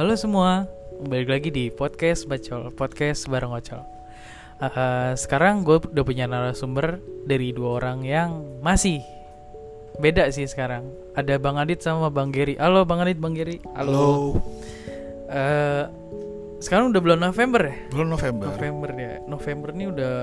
Halo 0.00 0.16
semua, 0.16 0.64
balik 1.04 1.28
lagi 1.28 1.52
di 1.52 1.68
podcast 1.68 2.24
Bacol, 2.24 2.72
podcast 2.72 3.28
bareng 3.28 3.52
Ocol. 3.52 3.84
Uh, 4.56 5.12
sekarang 5.12 5.60
gue 5.60 5.76
udah 5.76 6.04
punya 6.08 6.24
narasumber 6.24 6.96
dari 7.28 7.52
dua 7.52 7.84
orang 7.84 8.00
yang 8.00 8.40
masih 8.64 9.04
beda 10.00 10.32
sih 10.32 10.48
sekarang. 10.48 10.88
Ada 11.12 11.36
Bang 11.36 11.60
Adit 11.60 11.84
sama 11.84 12.08
Bang 12.08 12.32
Geri. 12.32 12.56
Halo 12.56 12.88
Bang 12.88 13.04
Adit, 13.04 13.20
Bang 13.20 13.36
Geri. 13.36 13.60
Halo. 13.76 14.40
Uh, 15.28 15.84
sekarang 16.64 16.96
udah 16.96 17.00
bulan 17.04 17.20
November 17.20 17.60
ya? 17.68 17.76
Bulan 17.92 18.08
November. 18.08 18.46
November 18.56 18.90
ya. 18.96 19.12
November 19.28 19.68
nih 19.76 19.86
udah 19.92 20.14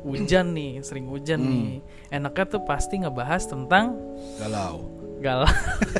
hujan 0.00 0.56
nih, 0.56 0.80
sering 0.80 1.12
hujan 1.12 1.44
Hmm. 1.44 1.52
nih. 1.52 1.68
Enaknya 2.08 2.56
tuh 2.56 2.64
pasti 2.64 3.04
ngebahas 3.04 3.44
tentang 3.44 4.00
Galau. 4.40 4.80
galau. 5.20 5.48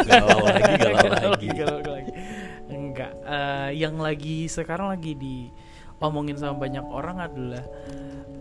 galau 0.09 0.41
lagi 0.41 0.73
galau 0.80 1.29
lagi 1.37 1.48
galau 1.52 1.79
lagi. 1.84 1.94
Yang 3.71 3.95
lagi 3.97 4.37
sekarang 4.45 4.93
lagi 4.93 5.13
diomongin 5.15 6.37
sama 6.37 6.59
banyak 6.59 6.85
orang 6.85 7.17
adalah 7.23 7.65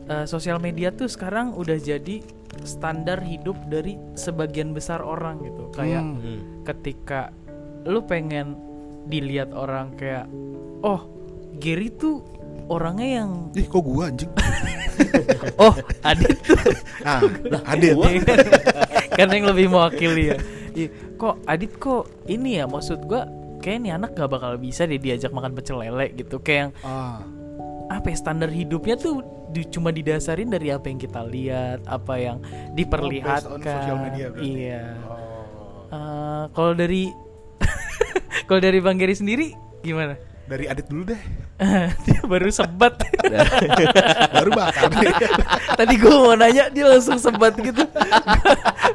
eh, 0.04 0.26
sosial 0.26 0.60
media 0.60 0.92
tuh 0.92 1.08
sekarang 1.08 1.54
udah 1.54 1.78
jadi 1.78 2.20
standar 2.64 3.24
hidup 3.24 3.56
dari 3.68 3.96
sebagian 4.14 4.74
besar 4.74 5.00
orang 5.00 5.40
gitu. 5.42 5.70
Kayak 5.72 6.04
Hmm. 6.04 6.20
Hmm. 6.20 6.40
ketika 6.64 7.32
lu 7.84 8.00
pengen 8.04 8.56
dilihat 9.06 9.52
orang 9.52 9.96
kayak 9.96 10.28
oh, 10.80 11.04
Gary 11.60 11.92
tuh 11.92 12.24
orangnya 12.72 13.24
yang 13.24 13.32
Ih, 13.52 13.68
kok 13.68 13.84
gua 13.84 14.08
anjing? 14.08 14.32
oh, 15.64 15.76
Adit 16.02 16.38
tuh 16.48 16.56
Nah, 17.52 17.62
Adit. 17.68 17.96
kan 19.20 19.28
yang 19.30 19.46
lebih 19.52 19.68
mewakili 19.68 20.32
ya 20.32 20.38
kok 21.20 21.36
Adit 21.44 21.76
kok 21.76 22.08
ini 22.26 22.64
ya 22.64 22.66
maksud 22.66 23.04
gua 23.04 23.28
kayak 23.64 23.80
nih 23.80 23.92
anak 23.94 24.12
gak 24.12 24.28
bakal 24.28 24.54
bisa 24.56 24.84
deh 24.84 24.98
diajak 24.98 25.32
makan 25.32 25.56
pecel 25.56 25.80
lele 25.80 26.12
gitu. 26.14 26.38
Kayak 26.38 26.60
yang 26.60 26.72
Ah, 26.84 27.24
apa 27.90 28.12
ya, 28.12 28.18
standar 28.18 28.50
hidupnya 28.50 28.96
tuh 28.96 29.24
di- 29.50 29.66
cuma 29.66 29.90
didasarin 29.90 30.50
dari 30.50 30.68
apa 30.68 30.86
yang 30.86 30.98
kita 30.98 31.24
lihat 31.24 31.80
apa 31.86 32.14
yang 32.16 32.38
diperlihatkan. 32.74 33.48
Oh, 33.50 33.62
social 33.62 33.98
media 33.98 34.26
berarti? 34.28 34.44
iya. 34.46 34.84
Oh. 35.02 35.88
Eh, 35.88 36.44
kalau 36.52 36.74
dari 36.74 37.08
kalau 38.48 38.60
dari 38.60 38.78
bang 38.78 38.98
Geri 38.98 39.16
sendiri 39.16 39.48
gimana? 39.80 40.20
Dari 40.44 40.68
Adit 40.68 40.92
dulu 40.92 41.08
deh. 41.08 41.22
dia 42.04 42.20
baru 42.22 42.52
sebat. 42.52 43.00
Baru 44.36 44.52
bakar. 44.52 44.92
Tadi 45.74 45.94
gue 45.96 46.12
mau 46.12 46.36
nanya 46.36 46.68
dia 46.68 46.84
langsung 46.86 47.16
sebat 47.16 47.56
gitu. 47.56 47.80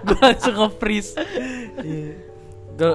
Gue 0.05 0.19
langsung 0.21 0.55
nge-freeze. 0.55 1.17
Iya. 1.81 2.13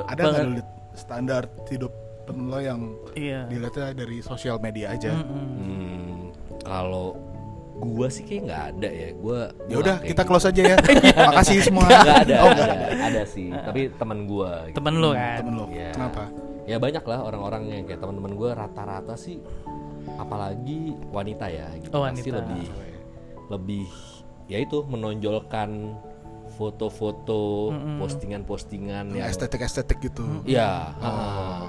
Ada 0.06 0.22
nggak 0.22 0.46
standar 0.94 1.44
hidup 1.66 1.92
temen 2.24 2.48
lo 2.48 2.58
yang 2.58 2.82
Iya. 3.14 3.46
dilihatnya 3.46 3.94
dari 3.94 4.18
sosial 4.20 4.58
media 4.58 4.92
aja? 4.92 5.12
Mm-mm. 5.14 5.48
Hmm, 5.52 6.20
kalau 6.62 7.20
gua 7.76 8.08
sih 8.08 8.24
kayak 8.24 8.42
nggak 8.44 8.64
ada 8.72 8.90
ya 8.90 9.10
gua 9.14 9.40
Ya 9.66 9.76
udah, 9.78 9.96
kita 10.00 10.22
gitu. 10.22 10.30
close 10.30 10.46
aja 10.46 10.62
ya. 10.64 10.78
Makasih 11.28 11.60
semua. 11.62 11.84
nggak 11.84 12.18
ada, 12.24 12.36
Oh, 12.40 12.50
ada 12.50 12.66
ada 13.04 13.22
sih 13.26 13.50
tapi 13.52 13.92
teman 13.92 14.24
gua 14.24 14.66
gitu. 14.66 14.76
Temen 14.78 14.94
lu 14.96 15.12
kan 15.12 15.38
temen 15.38 15.54
lo. 15.54 15.66
Iya. 15.68 15.92
Kenapa? 15.92 16.24
ya 16.64 16.80
banyak 16.80 17.04
lah 17.04 17.20
orang-orang 17.22 17.64
yang 17.70 17.84
kayak 17.84 18.00
teman-teman 18.00 18.34
gua 18.34 18.50
rata-rata 18.56 19.14
sih 19.14 19.36
apalagi 20.14 20.96
wanita 21.10 21.48
ya 21.48 21.68
gitu 21.76 21.92
Oh, 21.92 22.04
pasti 22.04 22.24
wanita. 22.24 22.40
lebih 22.40 22.66
lebih 23.50 23.88
ya 24.46 24.58
itu 24.60 24.84
menonjolkan 24.84 25.70
foto-foto 26.54 27.72
Mm-mm. 27.72 27.98
postingan-postingan 27.98 29.12
yang 29.12 29.28
Estetik-estetik 29.28 30.00
gitu. 30.02 30.24
Iya, 30.44 30.94
Oh. 30.96 31.06
ah, 31.06 31.66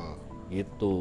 gitu. 0.49 0.97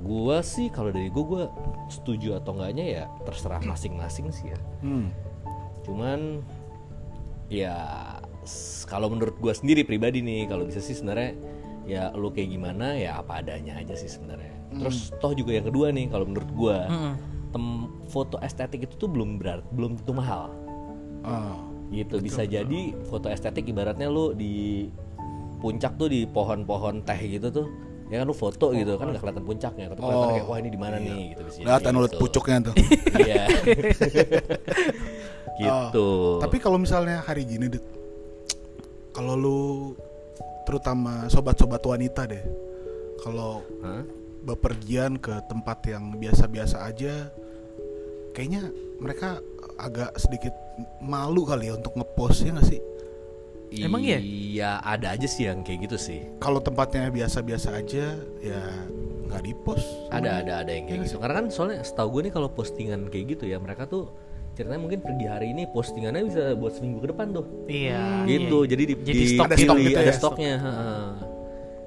Gua 0.00 0.40
sih 0.40 0.68
kalau 0.68 0.88
dari 0.88 1.08
gua 1.08 1.24
gua 1.24 1.44
setuju 1.88 2.36
atau 2.36 2.56
enggaknya 2.56 2.84
ya 2.86 3.04
terserah 3.24 3.60
masing-masing 3.60 4.28
sih 4.30 4.48
ya. 4.48 4.58
Hmm. 4.80 5.12
Cuman 5.84 6.40
ya 7.48 7.76
kalau 8.86 9.10
menurut 9.10 9.36
gua 9.36 9.52
sendiri 9.52 9.84
pribadi 9.84 10.20
nih 10.20 10.48
kalau 10.48 10.64
bisa 10.64 10.80
sih 10.80 10.96
sebenarnya 10.96 11.36
ya 11.84 12.02
lu 12.14 12.30
kayak 12.30 12.48
gimana 12.48 12.94
ya 12.94 13.18
apa 13.18 13.44
adanya 13.44 13.76
aja 13.76 13.92
sih 13.92 14.08
sebenarnya. 14.08 14.52
Terus 14.72 15.10
toh 15.18 15.34
juga 15.34 15.52
yang 15.52 15.66
kedua 15.66 15.90
nih 15.90 16.08
kalau 16.08 16.24
menurut 16.24 16.50
gua 16.54 16.78
Mm-mm. 16.88 17.14
tem 17.50 17.64
foto 18.08 18.38
estetik 18.40 18.86
itu 18.86 18.94
tuh 18.96 19.10
belum 19.10 19.36
berat 19.36 19.60
belum 19.74 20.00
tentu 20.00 20.14
mahal 20.14 20.48
Ah. 21.20 21.60
Gitu 21.90 22.22
bisa 22.22 22.46
jadi 22.46 22.94
foto 23.10 23.26
estetik 23.26 23.66
ibaratnya 23.66 24.06
lu 24.06 24.32
di 24.32 24.86
puncak 25.60 25.98
tuh 26.00 26.08
di 26.08 26.24
pohon-pohon 26.24 27.02
teh 27.04 27.20
gitu 27.26 27.50
tuh. 27.50 27.66
Ya 28.10 28.22
kan 28.22 28.26
lu 28.26 28.34
foto 28.34 28.74
gitu 28.74 28.98
kan 28.98 29.10
nggak 29.14 29.22
kelihatan 29.22 29.44
puncaknya 29.46 29.86
tapi 29.86 30.00
kelihatan 30.02 30.26
Oh, 30.26 30.32
kayak 30.34 30.46
wah 30.50 30.58
ini 30.58 30.70
di 30.74 30.80
mana 30.80 30.96
nih? 30.98 31.34
Gitu 31.34 31.42
bisa 31.46 31.56
Kelihatan 31.62 31.92
gitu. 31.94 32.16
pucuknya 32.18 32.58
tuh. 32.70 32.74
iya. 33.22 33.44
Gitu. 35.60 36.08
Oh, 36.08 36.40
Tapi 36.40 36.56
kalau 36.56 36.80
misalnya 36.80 37.20
hari 37.20 37.44
gini, 37.44 37.68
Dit, 37.68 37.84
kalau 39.12 39.36
lu 39.36 39.60
terutama 40.64 41.28
sobat-sobat 41.28 41.84
wanita 41.84 42.24
deh, 42.24 42.40
kalau 43.20 43.60
Hah? 43.84 44.00
bepergian 44.40 45.20
ke 45.20 45.36
tempat 45.52 45.84
yang 45.84 46.16
biasa-biasa 46.16 46.88
aja, 46.88 47.28
kayaknya 48.32 48.72
mereka 49.04 49.44
agak 49.82 50.10
sedikit 50.14 50.52
malu 50.98 51.42
kali 51.42 51.66
ya 51.66 51.74
untuk 51.74 51.94
ngepost 51.94 52.42
ya 52.42 52.52
nggak 52.52 52.68
sih? 52.68 52.80
Emang 53.72 54.02
iya? 54.02 54.18
iya 54.18 54.70
ada 54.78 55.10
aja 55.10 55.24
sih 55.24 55.46
yang 55.46 55.62
kayak 55.62 55.86
gitu 55.86 55.96
sih 55.96 56.26
Kalau 56.36 56.58
tempatnya 56.58 57.06
biasa-biasa 57.06 57.70
aja, 57.72 58.18
ya 58.40 58.60
nggak 59.24 59.42
dipost. 59.44 59.86
ada 60.10 60.42
ada 60.42 60.52
ada 60.60 60.70
yang 60.70 60.84
kayak 60.84 60.96
Iya 60.96 61.06
gitu 61.06 61.16
karena 61.16 61.34
kan 61.36 61.46
soalnya 61.48 61.78
setahu 61.80 62.08
gue 62.12 62.26
nih 62.26 62.32
kalau 62.32 62.48
postingan 62.48 63.06
kayak 63.06 63.26
gitu 63.30 63.46
ya 63.46 63.56
mereka 63.56 63.86
tuh 63.86 64.10
ceritanya 64.50 64.82
mungkin 64.82 64.98
pergi 64.98 65.24
hari 65.24 65.46
ini 65.48 65.64
postingannya 65.66 66.26
bisa 66.26 66.42
buat 66.52 66.74
seminggu 66.74 66.98
ke 66.98 67.08
depan 67.08 67.30
tuh 67.30 67.46
iya 67.64 68.26
gitu 68.26 68.58
iya. 68.60 68.68
jadi 68.68 68.82
di, 68.84 68.94
Jadi 68.98 69.14
di- 69.16 69.30
stok 69.30 69.46
Ada 69.46 69.56
stok 69.56 69.76
gitu 69.78 69.94
ada 69.94 70.02
ya? 70.02 70.12
stoknya 70.12 70.54
heeh. 70.58 71.06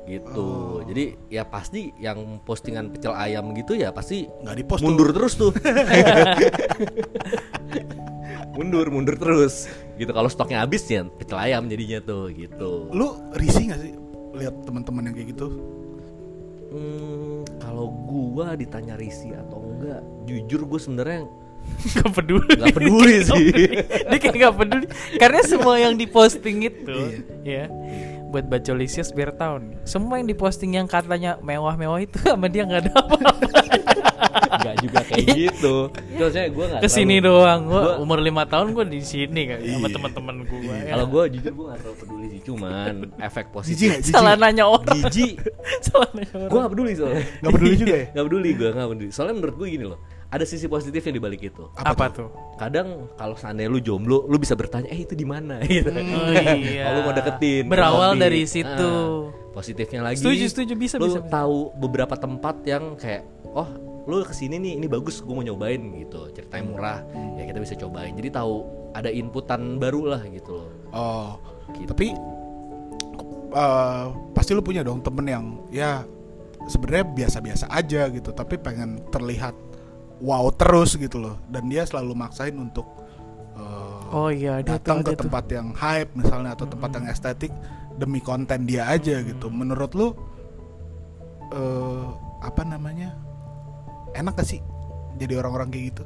gitu 0.06 0.48
jadi 0.84 1.04
ya 1.30 1.44
pasti 1.46 1.82
yang 1.98 2.20
postingan 2.40 2.92
pecel 2.92 3.12
ayam 3.14 3.52
gitu 3.52 3.72
ya 3.74 3.92
pasti 3.92 4.24
Nggak 4.40 4.56
dipost 4.58 4.80
tuh. 4.80 4.88
mundur 4.90 5.10
terus 5.12 5.34
tuh 5.34 5.52
mundur 8.54 8.86
mundur 8.90 9.18
terus. 9.18 9.68
Gitu 9.98 10.10
kalau 10.14 10.30
stoknya 10.30 10.62
habis 10.66 10.86
ya 10.86 11.06
pecel 11.06 11.38
ayam 11.38 11.66
jadinya 11.70 12.00
tuh 12.02 12.30
gitu. 12.34 12.90
Lu 12.94 13.18
risih 13.38 13.74
nggak 13.74 13.80
sih 13.82 13.94
lihat 14.34 14.56
teman-teman 14.66 15.10
yang 15.10 15.16
kayak 15.18 15.30
gitu? 15.34 15.48
Hmm, 16.74 17.46
kalau 17.62 17.86
gua 18.10 18.58
ditanya 18.58 18.98
risi 18.98 19.30
atau 19.30 19.62
enggak 19.62 20.02
jujur 20.26 20.66
gue 20.66 20.80
sebenarnya 20.82 21.22
Gak 21.96 22.12
peduli. 22.12 22.54
Nggak 22.60 22.76
peduli 22.76 23.16
sih. 23.30 23.46
Dia 24.10 24.18
kayak 24.20 24.36
gak 24.36 24.56
peduli. 24.58 24.86
Karena 25.16 25.42
semua 25.48 25.76
yang 25.80 25.96
diposting 25.96 26.68
itu 26.68 26.98
Iya. 27.44 27.68
Ya 27.70 27.72
Buat 28.34 28.50
bacolisius 28.50 29.14
biar 29.14 29.32
tahu 29.38 29.62
nih. 29.62 29.78
Semua 29.86 30.18
yang 30.18 30.28
diposting 30.28 30.76
yang 30.76 30.90
katanya 30.90 31.38
mewah-mewah 31.40 32.02
itu 32.02 32.18
Sama 32.26 32.50
dia 32.50 32.66
gak 32.66 32.90
ada 32.90 32.92
apa-apa 33.00 33.63
enggak 34.26 34.76
juga 34.80 35.00
kayak 35.04 35.26
gitu. 35.30 35.76
Maksudnya 36.14 36.46
gue 36.48 36.66
enggak 36.66 36.82
Ke 36.82 36.88
sini 36.88 37.16
terlalu- 37.18 37.28
doang 37.40 37.60
Gue 37.64 37.80
Gua- 37.80 37.98
umur 38.00 38.20
lima 38.20 38.44
tahun 38.44 38.68
gue 38.72 38.86
di 38.88 39.00
sini 39.00 39.42
kan 39.46 39.60
Sama 39.60 39.70
Iya. 39.82 39.94
teman-teman 39.94 40.36
gue 40.44 40.60
ya. 40.64 40.84
Kalau 40.90 41.06
gue 41.06 41.24
jujur 41.32 41.52
gue 41.54 41.66
gak 41.66 41.80
terlalu 41.80 41.98
peduli 41.98 42.26
sih 42.28 42.42
Cuman 42.44 42.94
efek 43.18 43.46
positif. 43.50 43.90
nggak? 43.94 44.04
Salah 44.06 44.34
nanya 44.36 44.66
orang. 44.66 44.98
Jijik. 45.04 45.34
Salah 45.86 46.10
nanya 46.12 46.34
orang. 46.36 46.50
Gue 46.50 46.60
gak 46.60 46.72
peduli 46.72 46.92
soalnya. 46.94 47.24
Nggak 47.40 47.54
peduli 47.54 47.76
juga 47.76 47.94
ya? 47.94 48.06
Gak 48.16 48.26
peduli 48.26 48.50
gue 48.52 48.70
gak 48.70 48.90
peduli. 48.90 49.10
Soalnya 49.10 49.36
menurut 49.36 49.56
gue 49.56 49.68
gini 49.70 49.86
loh 49.86 50.00
Ada 50.28 50.46
sisi 50.46 50.66
positifnya 50.66 51.14
di 51.14 51.22
balik 51.22 51.42
itu. 51.44 51.64
Apa, 51.76 52.10
tuh? 52.10 52.30
Kadang 52.56 52.88
kalau 53.14 53.34
seandainya 53.34 53.70
lu 53.70 53.78
jomblo 53.78 54.26
Lu 54.26 54.36
bisa 54.36 54.54
bertanya 54.54 54.90
Eh 54.90 55.02
itu 55.02 55.14
di 55.14 55.24
mana? 55.24 55.62
Gitu. 55.62 55.90
Oh 55.90 56.34
iya. 56.58 56.84
Kalau 56.86 56.96
lu 56.96 57.02
mau 57.04 57.14
deketin 57.14 57.64
Berawal 57.68 58.12
dari 58.16 58.42
situ. 58.44 58.90
Ah, 59.30 59.30
Positifnya 59.54 60.02
lagi. 60.02 60.18
Setuju, 60.18 60.46
setuju. 60.48 60.74
Bisa, 60.74 60.98
Lu 60.98 61.06
bisa, 61.06 61.22
bisa. 61.22 61.30
tahu 61.30 61.70
beberapa 61.78 62.16
tempat 62.16 62.66
yang 62.66 62.98
kayak 62.98 63.22
Oh 63.54 63.70
lu 64.04 64.20
ke 64.22 64.36
sini 64.36 64.60
nih 64.60 64.74
ini 64.78 64.88
bagus 64.88 65.24
gue 65.24 65.32
mau 65.32 65.42
nyobain 65.42 65.80
gitu 65.96 66.28
ceritanya 66.32 66.64
murah 66.64 67.00
ya 67.36 67.48
kita 67.48 67.60
bisa 67.64 67.74
cobain 67.78 68.12
jadi 68.14 68.36
tahu 68.36 68.54
ada 68.92 69.08
inputan 69.08 69.80
baru 69.80 70.12
lah 70.12 70.22
gitu 70.28 70.60
loh 70.60 70.70
Oh, 70.94 71.40
Gitu. 71.74 71.88
tapi 71.90 72.12
eh, 73.54 74.06
pasti 74.34 74.52
lu 74.52 74.62
punya 74.62 74.84
dong 74.84 75.00
temen 75.00 75.26
yang 75.26 75.46
ya 75.70 76.04
sebenarnya 76.64 77.06
biasa-biasa 77.06 77.66
aja 77.68 78.08
gitu, 78.08 78.32
tapi 78.32 78.56
pengen 78.56 79.04
terlihat 79.10 79.52
wow 80.20 80.48
terus 80.50 80.96
gitu 80.96 81.20
loh, 81.20 81.36
dan 81.48 81.68
dia 81.68 81.84
selalu 81.84 82.14
maksain 82.14 82.56
untuk 82.56 82.88
eh, 83.56 84.16
Oh 84.16 84.30
iya 84.30 84.62
datang 84.62 85.02
tuh, 85.02 85.12
ke 85.12 85.18
tuh. 85.18 85.22
tempat 85.26 85.46
yang 85.50 85.74
hype 85.74 86.12
misalnya 86.14 86.54
atau 86.54 86.68
tempat 86.68 86.92
yang 86.94 87.06
estetik 87.08 87.50
demi 87.96 88.20
konten 88.20 88.64
dia 88.64 88.86
aja 88.86 89.22
gitu. 89.22 89.50
Menurut 89.50 89.92
lu 89.94 90.08
eh 91.50 92.06
apa 92.42 92.62
namanya 92.62 93.14
enak 94.14 94.34
gak 94.34 94.48
sih 94.48 94.62
jadi 95.16 95.38
orang-orang 95.38 95.70
kayak 95.70 95.86
gitu? 95.92 96.04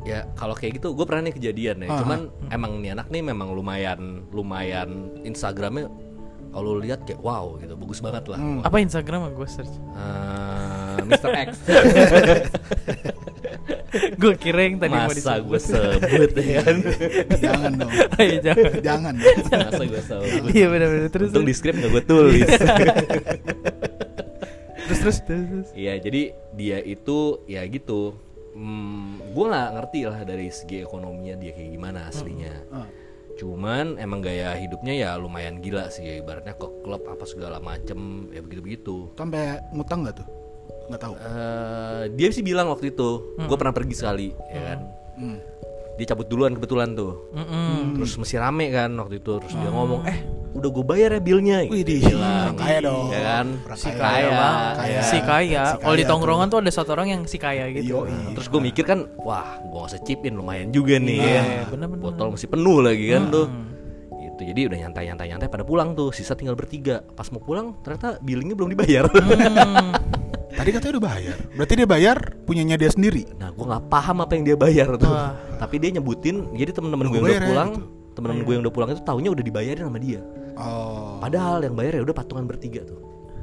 ya 0.00 0.24
kalau 0.32 0.52
kayak 0.52 0.80
gitu 0.80 0.90
gue 0.90 1.04
pernah 1.04 1.22
nih 1.22 1.34
kejadian 1.34 1.76
ya 1.78 1.88
Ah, 1.88 2.00
cuman 2.00 2.20
emang 2.48 2.72
nih 2.78 2.90
anak 2.90 3.06
nih 3.06 3.20
memang 3.22 3.52
lumayan 3.52 4.00
lumayan 4.30 4.88
Instagramnya 5.20 5.92
kalau 6.50 6.72
lu 6.72 6.80
lihat 6.80 7.04
kayak 7.04 7.20
wow 7.20 7.54
gitu 7.56 7.76
bagus 7.76 8.00
banget 8.00 8.24
lah 8.26 8.36
Hmm. 8.36 8.60
Apa 8.60 8.80
Instagram 8.80 9.28
gue 9.30 9.44
search? 9.46 9.68
Eh, 9.70 11.04
Mr. 11.04 11.30
X 11.38 11.50
gue 14.16 14.34
kira 14.36 14.60
yang 14.62 14.78
tadi 14.78 14.88
mau 14.90 15.04
masa 15.04 15.14
disebut. 15.36 15.44
gue 15.46 15.60
sebut 15.60 16.30
ya 16.48 16.60
kan 16.62 16.76
jangan 17.36 17.72
dong 17.76 17.92
Ayo 18.16 18.36
jangan. 18.40 18.72
jangan 18.80 19.14
masa 19.18 19.82
gue 19.84 20.02
sebut 20.02 20.48
Iya 20.48 20.66
benar-benar 20.66 21.10
terus. 21.10 21.28
untung 21.28 21.44
di 21.44 21.52
skrip 21.52 21.76
gak 21.76 21.90
gue 21.90 22.02
tulis 22.04 22.46
terus 24.90 25.00
terus. 25.00 25.18
Terus. 25.22 25.68
Iya 25.78 25.94
jadi 26.02 26.22
dia 26.58 26.78
itu 26.82 27.46
ya 27.46 27.62
gitu. 27.70 28.18
Hmm, 28.50 29.22
gue 29.30 29.44
nggak 29.46 29.70
ngerti 29.78 30.00
lah 30.10 30.26
dari 30.26 30.50
segi 30.50 30.82
ekonominya 30.82 31.38
dia 31.38 31.54
kayak 31.54 31.70
gimana 31.70 32.10
aslinya. 32.10 32.54
Ah. 32.74 32.88
cuman 33.40 33.96
emang 33.96 34.20
gaya 34.20 34.52
hidupnya 34.52 34.92
ya 34.92 35.10
lumayan 35.16 35.64
gila 35.64 35.88
sih 35.88 36.04
ya, 36.04 36.20
ibaratnya 36.20 36.52
ke 36.60 36.66
klub 36.84 37.00
apa 37.08 37.24
segala 37.24 37.56
macem 37.56 38.28
ya 38.36 38.44
begitu 38.44 38.60
begitu 38.60 38.96
sampai 39.16 39.64
ngutang 39.72 40.04
nggak 40.04 40.20
tuh? 40.20 40.28
Nggak 40.92 41.00
tahu. 41.00 41.14
Eh, 41.16 42.02
dia 42.20 42.28
sih 42.36 42.44
bilang 42.44 42.68
waktu 42.68 42.92
itu 42.92 43.38
gue 43.40 43.56
pernah 43.56 43.72
pergi 43.72 43.94
sekali 43.96 44.28
ya 44.50 44.60
kan. 44.74 44.78
Hmm. 45.16 45.38
Dia 46.00 46.08
cabut 46.08 46.24
duluan 46.24 46.52
kebetulan 46.52 46.92
tuh 46.92 47.28
Mm-mm. 47.30 47.94
terus 47.94 48.16
mesti 48.16 48.34
rame 48.34 48.68
kan 48.68 48.90
waktu 48.94 49.20
itu 49.20 49.32
terus 49.36 49.52
dia 49.52 49.68
ngomong 49.68 50.02
eh 50.04 50.18
udah 50.50 50.66
gue 50.66 50.82
bayar 50.82 51.10
ya 51.12 51.20
billnya 51.20 51.62
Wih, 51.62 51.84
di 51.84 52.02
bilang 52.02 52.58
kaya 52.58 52.82
dong. 52.82 53.06
ya 53.06 53.20
kan 53.22 53.46
si 53.70 53.86
kaya. 53.86 54.00
kaya. 54.26 54.48
Kaya. 54.74 55.00
Si 55.00 55.18
kaya. 55.20 55.62
Si 55.68 55.76
Kalau 55.78 55.94
di 55.94 56.02
kaya 56.02 56.10
tongkrongan 56.10 56.46
tuh 56.48 56.58
ada 56.58 56.70
satu 56.70 56.90
orang 56.90 57.08
yang 57.08 57.22
si 57.22 57.38
kaya 57.38 57.70
gitu. 57.70 58.02
Yoi. 58.02 58.34
terus 58.34 58.50
gue 58.50 58.58
mikir 58.60 58.82
kan 58.82 59.06
wah 59.16 59.62
gue 59.62 59.78
gak 59.78 59.94
usah 59.94 60.00
chipin 60.02 60.34
lumayan 60.34 60.68
juga 60.70 60.98
nih 60.98 61.22
Iya, 61.22 61.38
ya. 61.38 61.62
bener-bener. 61.68 62.02
botol 62.02 62.34
masih 62.34 62.48
penuh 62.48 62.82
lagi 62.82 63.06
kan 63.08 63.30
tuh 63.30 63.46
itu 64.10 64.42
jadi 64.42 64.60
udah 64.66 64.78
nyantai 64.80 65.04
nyantai 65.06 65.26
nyantai 65.30 65.48
pada 65.48 65.62
pulang 65.62 65.92
tuh 65.92 66.10
sisa 66.10 66.34
tinggal 66.34 66.56
bertiga 66.56 66.98
pas 67.06 67.28
mau 67.28 67.38
pulang 67.38 67.78
ternyata 67.78 68.18
billingnya 68.18 68.56
belum 68.56 68.70
dibayar 68.72 69.06
Hmm. 69.06 69.94
tadi 70.60 70.70
katanya 70.70 70.92
udah 70.94 71.04
bayar 71.06 71.38
berarti 71.50 71.72
dia 71.74 71.88
bayar 71.88 72.16
punyanya 72.44 72.76
dia 72.76 72.90
sendiri 72.90 73.24
nah 73.34 73.48
gue 73.48 73.64
nggak 73.64 73.84
paham 73.88 74.16
apa 74.20 74.32
yang 74.34 74.44
dia 74.44 74.56
bayar 74.56 74.88
tuh 74.94 75.08
Wah. 75.08 75.32
tapi 75.56 75.74
dia 75.76 75.90
nyebutin 75.90 76.52
jadi 76.52 76.70
temen-temen 76.70 77.06
Udah 77.06 77.10
gue 77.10 77.18
yang 77.18 77.26
udah 77.26 77.40
ya, 77.40 77.48
pulang 77.48 77.70
gitu. 77.72 77.86
temen-temen 78.12 78.42
gue 78.42 78.52
yang 78.52 78.62
udah 78.62 78.74
pulang 78.74 78.88
itu 78.90 79.02
taunya 79.02 79.30
udah 79.30 79.40
dibayarin 79.42 79.84
sama 79.84 79.98
dia 79.98 80.20
oh 80.54 81.16
padahal 81.18 81.58
yang 81.60 81.74
bayar 81.74 81.92
ya 81.96 82.02
udah 82.02 82.12
patungan 82.12 82.44
bertiga 82.44 82.84
tuh 82.84 83.00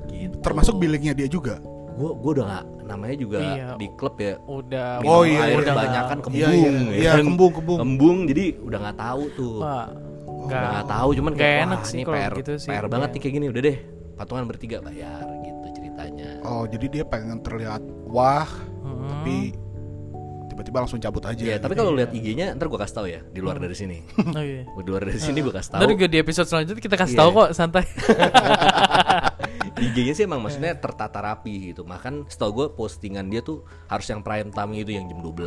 gitu 0.07 0.35
termasuk 0.39 0.77
billingnya 0.77 1.13
dia 1.13 1.25
juga 1.25 1.57
gue 1.97 2.09
gue 2.13 2.31
udah 2.31 2.45
gak 2.47 2.65
namanya 2.85 3.15
juga 3.17 3.37
Iya. 3.41 3.67
di 3.73 3.87
klub 3.91 4.15
ya 4.15 4.37
Udah. 4.39 5.01
minum 5.01 5.11
Oh, 5.11 5.23
iya, 5.25 5.39
air 5.43 5.57
iya. 5.57 5.65
kebanyakan 5.65 6.17
kembung 6.21 6.37
Iya, 6.37 6.49
iya. 6.53 6.69
ya 6.69 6.93
Iya, 6.93 7.11
kan? 7.11 7.25
kembung, 7.25 7.51
kembung. 7.51 7.77
kembung 7.81 8.17
jadi 8.23 8.45
udah 8.61 8.79
nggak 8.79 8.97
tahu 8.97 9.23
tuh 9.33 9.53
Wah. 9.57 9.85
udah 10.23 10.45
Nggak 10.47 10.61
nggak 10.69 10.87
tahu 10.87 11.09
cuman 11.11 11.33
kayak 11.33 11.55
enak 11.59 11.79
wah, 11.79 11.83
sih 11.83 11.95
ini 11.97 12.03
PR, 12.05 12.31
gitu 12.37 12.51
sih. 12.55 12.69
PR 12.69 12.85
banget 12.85 13.09
Iya. 13.09 13.13
nih 13.13 13.19
kayak 13.19 13.33
gini 13.33 13.45
udah 13.49 13.61
deh 13.65 13.77
patungan 14.13 14.43
bertiga 14.45 14.77
bayar 14.79 15.25
gitu 15.41 15.67
oh 16.47 16.63
jadi 16.63 16.85
dia 16.89 17.03
pengen 17.03 17.39
terlihat 17.39 17.79
wah 18.05 18.47
Mm-mm. 18.79 19.09
tapi 19.09 19.37
tiba-tiba 20.47 20.77
langsung 20.79 20.97
cabut 20.97 21.21
aja 21.21 21.37
ya 21.37 21.57
tapi 21.57 21.75
kalau 21.75 21.91
lihat 21.91 22.09
IG-nya 22.09 22.55
ntar 22.55 22.65
gue 22.65 22.79
kasih 22.79 22.95
tahu 22.95 23.07
ya 23.07 23.21
di 23.35 23.39
luar 23.39 23.57
dari 23.57 23.75
sini 23.75 24.01
Oh 24.17 24.39
iya. 24.39 24.63
di 24.65 24.87
luar 24.87 25.03
dari 25.03 25.19
sini 25.19 25.39
gue 25.39 25.51
kasih 25.51 25.69
tahu 25.69 25.79
Ntar 25.79 25.89
juga 25.91 26.07
di 26.07 26.17
episode 26.17 26.47
selanjutnya 26.47 26.81
kita 26.81 26.95
kasih 26.95 27.13
Iya. 27.13 27.21
tahu 27.21 27.29
kok 27.35 27.49
santai. 27.53 27.85
IG-nya 29.77 30.09
sih 30.11 30.25
emang 30.25 30.41
maksudnya 30.41 30.73
tertata 30.73 31.21
rapi 31.21 31.69
gitu. 31.69 31.85
Makan 31.85 32.25
setahu 32.25 32.51
gue 32.51 32.67
postingan 32.73 33.29
dia 33.29 33.45
tuh 33.45 33.61
harus 33.85 34.09
yang 34.09 34.25
prime 34.25 34.49
time 34.49 34.71
itu 34.73 34.89
yang 34.89 35.05
jam 35.05 35.21
12. 35.21 35.45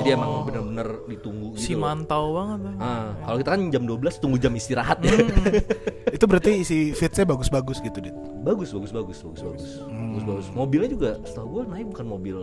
Jadi 0.00 0.08
emang 0.08 0.48
bener-bener 0.48 0.88
ditunggu 1.06 1.52
si 1.54 1.72
gitu. 1.72 1.76
loh. 1.76 1.80
mantau 1.84 2.24
banget. 2.32 2.60
Ah, 2.80 3.12
kalau 3.20 3.36
kita 3.36 3.50
kan 3.52 3.60
jam 3.68 3.84
12 3.84 4.16
tunggu 4.16 4.40
jam 4.40 4.52
istirahat 4.56 5.04
ya. 5.04 5.12
itu 6.12 6.24
berarti 6.28 6.60
isi 6.60 6.78
fitsnya 6.92 7.24
bagus-bagus 7.24 7.80
gitu 7.80 7.98
dit 7.98 8.12
bagus, 8.44 8.68
bagus, 8.70 8.92
bagus, 8.92 9.18
bagus, 9.24 9.40
bagus. 9.40 9.64
Hmm. 9.82 10.12
Bagus, 10.12 10.24
bagus. 10.28 10.46
Mobilnya 10.52 10.88
juga 10.90 11.10
setahu 11.24 11.46
gue 11.48 11.62
naik 11.72 11.86
bukan 11.90 12.06
mobil 12.06 12.36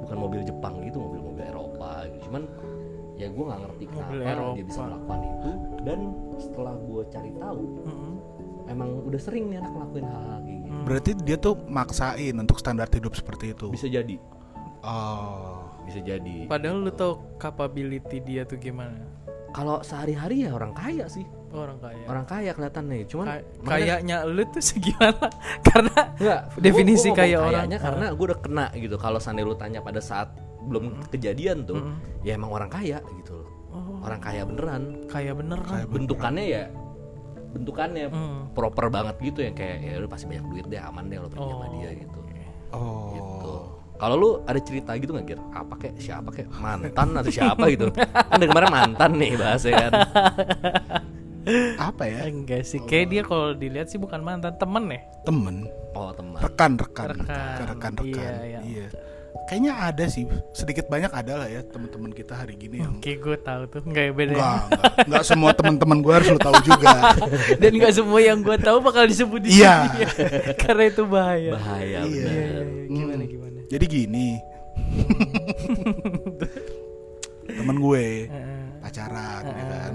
bukan 0.00 0.16
mobil 0.16 0.40
Jepang 0.42 0.80
gitu, 0.82 0.96
mobil-mobil 0.98 1.44
Eropa 1.44 2.08
gitu. 2.08 2.30
Cuman 2.30 2.42
ya 3.14 3.28
gue 3.28 3.44
nggak 3.44 3.60
ngerti 3.60 3.84
Mobil 3.84 3.92
kenapa 3.92 4.12
dia 4.16 4.32
Eropa. 4.32 4.64
bisa 4.64 4.80
melakukan 4.80 5.18
itu 5.20 5.50
dan 5.84 5.98
setelah 6.40 6.74
gue 6.74 7.02
cari 7.12 7.30
tahu 7.36 7.62
Mm-mm. 7.84 8.12
emang 8.66 8.88
udah 9.04 9.20
sering 9.20 9.44
nih 9.52 9.60
anak 9.60 9.72
ngelakuin 9.76 10.06
hal-hal 10.08 10.38
kayak 10.40 10.58
gitu. 10.64 10.78
berarti 10.88 11.10
dia 11.20 11.36
tuh 11.36 11.54
maksain 11.68 12.34
untuk 12.34 12.56
standar 12.56 12.88
hidup 12.88 13.12
seperti 13.12 13.52
itu 13.52 13.68
Bisa 13.68 13.92
jadi, 13.92 14.16
oh 14.80 15.68
bisa 15.84 16.00
jadi. 16.00 16.46
Padahal 16.46 16.80
lu 16.80 16.92
tau 16.92 17.20
capability 17.36 18.22
dia 18.22 18.46
tuh 18.46 18.56
gimana? 18.56 19.00
Kalau 19.50 19.82
sehari-hari 19.82 20.46
ya 20.46 20.54
orang 20.54 20.70
kaya 20.72 21.04
sih. 21.04 21.26
Orang 21.50 21.78
kaya. 21.78 22.04
orang 22.04 22.24
kaya 22.24 22.50
kelihatannya 22.52 22.96
cuman 23.04 23.26
Kay- 23.26 23.44
makanya- 23.58 23.66
kayaknya 23.98 24.16
lu 24.24 24.42
tuh 24.46 24.62
segimana? 24.62 25.26
Karena 25.66 25.96
Enggak, 26.14 26.40
definisi 26.56 27.02
gua- 27.02 27.10
gua 27.10 27.20
kaya 27.20 27.36
orang. 27.36 27.50
kayaknya 27.50 27.78
karena 27.80 28.06
gue 28.08 28.24
udah 28.24 28.40
kena 28.40 28.66
gitu 28.72 28.96
kalau 28.96 29.18
seandainya 29.18 29.48
lu 29.48 29.56
tanya 29.56 29.80
pada 29.80 30.00
saat 30.00 30.28
belum 30.60 30.84
kejadian 31.08 31.64
tuh 31.64 31.80
ya 32.20 32.32
emang 32.32 32.50
orang 32.50 32.68
kaya 32.68 32.98
gitu 33.14 33.34
loh 33.34 33.48
Oh. 33.70 34.02
orang 34.02 34.18
kaya 34.18 34.42
beneran 34.42 34.82
kaya 35.06 35.30
bener 35.30 35.58
kan? 35.60 35.86
bentukannya 35.86 36.44
ya 36.44 36.64
bentukannya 37.48 38.06
Hmm. 38.08 38.50
proper 38.50 38.86
banget 38.88 39.14
gitu 39.20 39.40
yang 39.40 39.54
kayak 39.54 39.78
ya 39.80 39.94
udah 39.96 40.08
pasti 40.08 40.26
banyak 40.26 40.46
duit 40.48 40.66
deh 40.66 40.78
aman 40.78 41.06
deh 41.06 41.16
lo 41.16 41.26
pergi 41.26 41.46
sama 41.48 41.64
Oh. 41.64 41.72
dia 41.72 41.90
gitu 41.92 42.18
oh 42.70 43.10
gitu 43.12 43.54
kalau 43.96 44.14
lu 44.16 44.30
ada 44.42 44.56
cerita 44.58 44.90
gitu 44.94 45.12
nggak 45.12 45.26
kira 45.28 45.42
apa 45.52 45.74
kek 45.76 45.92
siapa 45.96 46.30
kek 46.30 46.46
mantan 46.52 47.08
atau 47.12 47.28
siapa 47.28 47.64
gitu 47.68 47.86
kan 48.30 48.36
dari 48.36 48.48
kemarin 48.48 48.70
mantan 48.70 49.10
nih 49.14 49.32
bahasnya 49.34 49.72
kan 49.76 49.92
apa 51.76 52.02
ya 52.04 52.18
Enggak 52.24 52.62
sih, 52.62 52.78
kayak 52.82 53.06
dia 53.08 53.22
kalau 53.22 53.52
dilihat 53.52 53.86
sih 53.86 53.96
bukan 53.96 54.18
mantan 54.18 54.54
temen 54.54 54.84
ya. 54.88 55.00
temen 55.22 55.56
oh 55.92 56.10
teman 56.10 56.38
rekan 56.38 56.72
rekan 56.74 57.06
Rekan. 57.12 57.66
rekan 57.66 57.92
rekan 57.92 57.92
Iya, 58.02 58.32
iya, 58.42 58.60
iya. 58.62 58.86
kayaknya 59.42 59.72
ada 59.74 60.04
sih 60.06 60.24
sedikit 60.50 60.86
banyak 60.86 61.08
ada 61.08 61.32
lah 61.36 61.48
ya 61.48 61.62
teman-teman 61.62 62.10
kita 62.10 62.34
hari 62.34 62.54
gini 62.54 62.80
yang 62.80 62.98
Kayak 62.98 63.18
gue 63.20 63.36
tahu 63.40 63.62
tuh, 63.68 63.80
enggak 63.84 64.04
ya 64.04 64.12
beda. 64.12 64.30
ya. 64.30 64.36
enggak 64.36 64.54
enggak, 64.64 64.92
enggak 65.04 65.24
semua 65.24 65.50
teman-teman 65.52 65.98
gue 65.98 66.12
harus 66.12 66.28
lu 66.28 66.38
tahu 66.38 66.56
juga 66.60 66.88
Dan 67.60 67.70
enggak 67.72 67.92
semua 67.92 68.20
yang 68.20 68.38
gue 68.38 68.56
tahu 68.56 68.78
bakal 68.80 69.04
disebut 69.04 69.40
di 69.40 69.50
Iya. 69.56 69.74
sini. 69.84 69.98
Karena 70.62 70.84
itu 70.86 71.02
bahaya. 71.04 71.50
bahaya 71.52 71.98
Iya. 72.00 72.00
Iya, 72.02 72.24
bener. 72.24 72.30
iya, 72.30 72.62
iya. 72.64 72.84
Gimana 72.88 73.14
Hmm. 73.18 73.28
gimana? 73.28 73.58
jadi 73.68 73.84
gini 73.86 74.28
temen 77.50 77.76
gue 77.78 78.06
Heeh. 78.24 78.62
pacaran 78.80 79.42
ya 79.44 79.64
kan 79.68 79.92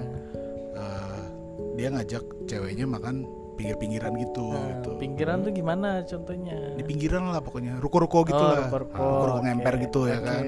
dia 1.85 1.93
ngajak 1.93 2.23
ceweknya 2.43 2.89
makan 2.89 3.29
pinggir-pinggiran 3.53 4.17
gitu 4.17 4.49
Nah, 4.49 4.65
gitu 4.73 4.89
Pinggiran 4.97 5.37
tuh 5.39 5.53
gimana 5.53 6.01
contohnya? 6.01 6.73
di 6.73 6.81
pinggiran 6.81 7.29
lah 7.29 7.39
pokoknya 7.39 7.77
ruko-ruko 7.77 8.25
gitu 8.25 8.35
Oh, 8.35 8.49
lah 8.49 8.65
ruko-ruko. 8.65 8.97
ruko-ruko 8.97 9.37
Oke, 9.37 9.45
ngemper 9.45 9.73
gitu 9.79 9.99
ya 10.05 10.17
oke. 10.17 10.25
kan 10.25 10.43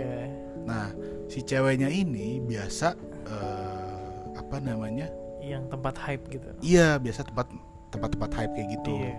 nah 0.65 0.85
si 1.27 1.39
ceweknya 1.39 1.88
ini 1.88 2.41
biasa 2.41 2.97
eh, 3.29 4.12
apa 4.33 4.57
namanya 4.59 5.13
Yang 5.39 5.63
tempat 5.69 5.95
hype 6.00 6.23
gitu. 6.27 6.47
iya 6.59 6.97
biasa 6.97 7.21
tempat 7.23 7.47
tempat-tempat 7.88 8.31
hype 8.33 8.51
kayak 8.51 8.69
gitu 8.73 8.93
Iya. 8.97 9.13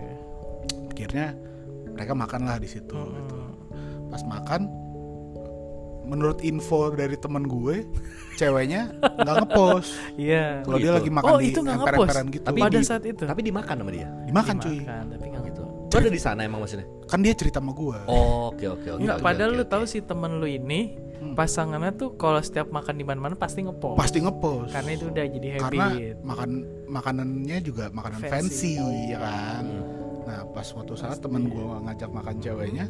akhirnya 0.91 1.27
mereka 1.89 2.13
makan 2.13 2.41
lah 2.43 2.57
di 2.57 2.67
situ 2.67 2.93
Mm-mm. 2.93 3.15
gitu. 3.17 3.37
pas 4.07 4.21
makan 4.21 4.67
menurut 6.09 6.41
info 6.41 6.89
dari 6.91 7.15
temen 7.15 7.45
gue 7.45 7.85
ceweknya 8.33 8.81
nggak 8.97 9.35
ngepost 9.39 9.91
Iya. 10.17 10.63
kalau 10.63 10.77
dia 10.77 10.83
gitu. 10.83 10.97
lagi 10.97 11.11
makan 11.11 11.27
Oh, 11.27 11.37
di 11.37 11.45
itu 11.45 11.59
nggak 11.59 11.77
emper-emperan 11.77 12.07
ngepost? 12.19 12.33
gitu 12.33 12.45
Tapi 12.45 12.59
Pada 12.59 12.73
di- 12.73 12.87
saat 12.87 13.03
itu. 13.03 13.23
tapi 13.23 13.41
dimakan 13.41 13.75
sama 13.77 13.91
dia 13.91 14.07
dimakan 14.23 14.55
cuy 14.57 14.77
Dimakan, 14.79 15.03
tapi 15.07 15.25
nggak 15.27 15.43
gitu. 15.45 15.63
Lu 15.89 15.97
ada 15.97 16.11
di 16.11 16.21
sana 16.21 16.39
emang 16.43 16.59
maksudnya 16.59 16.87
kan 17.03 17.19
dia 17.19 17.33
cerita 17.33 17.57
sama 17.57 17.71
gue 17.71 17.97
Oh, 18.05 18.49
oke 18.49 18.65
oke 18.67 18.87
oke. 18.91 19.05
Padahal 19.19 19.51
oke, 19.51 19.57
lu 19.57 19.63
oke. 19.63 19.71
tahu 19.71 19.83
si 19.85 19.99
temen 20.01 20.31
lu 20.35 20.45
ini 20.45 20.79
pasangannya 21.19 21.91
tuh 21.93 22.15
kalau 22.15 22.39
setiap 22.39 22.69
makan 22.69 22.95
di 22.95 23.03
mana-mana 23.03 23.35
pasti 23.35 23.59
ngepost. 23.59 23.97
pasti 23.97 24.17
ngepost 24.19 24.71
Karena 24.71 24.91
itu 24.93 25.05
udah 25.05 25.25
jadi 25.27 25.47
habit. 25.51 25.63
karena 25.67 25.85
makan 26.23 26.49
makanannya 26.87 27.57
juga 27.59 27.85
makanan 27.89 28.19
Fancy. 28.21 28.31
fancy, 28.31 28.73
Oh, 28.77 28.91
ya 29.05 29.17
kan 29.19 29.65
nah 30.21 30.41
pas 30.47 30.63
suatu 30.63 30.93
saat 30.93 31.17
temen 31.17 31.43
gue 31.45 31.59
ngajak 31.59 32.07
makan 32.07 32.35
ceweknya 32.37 32.85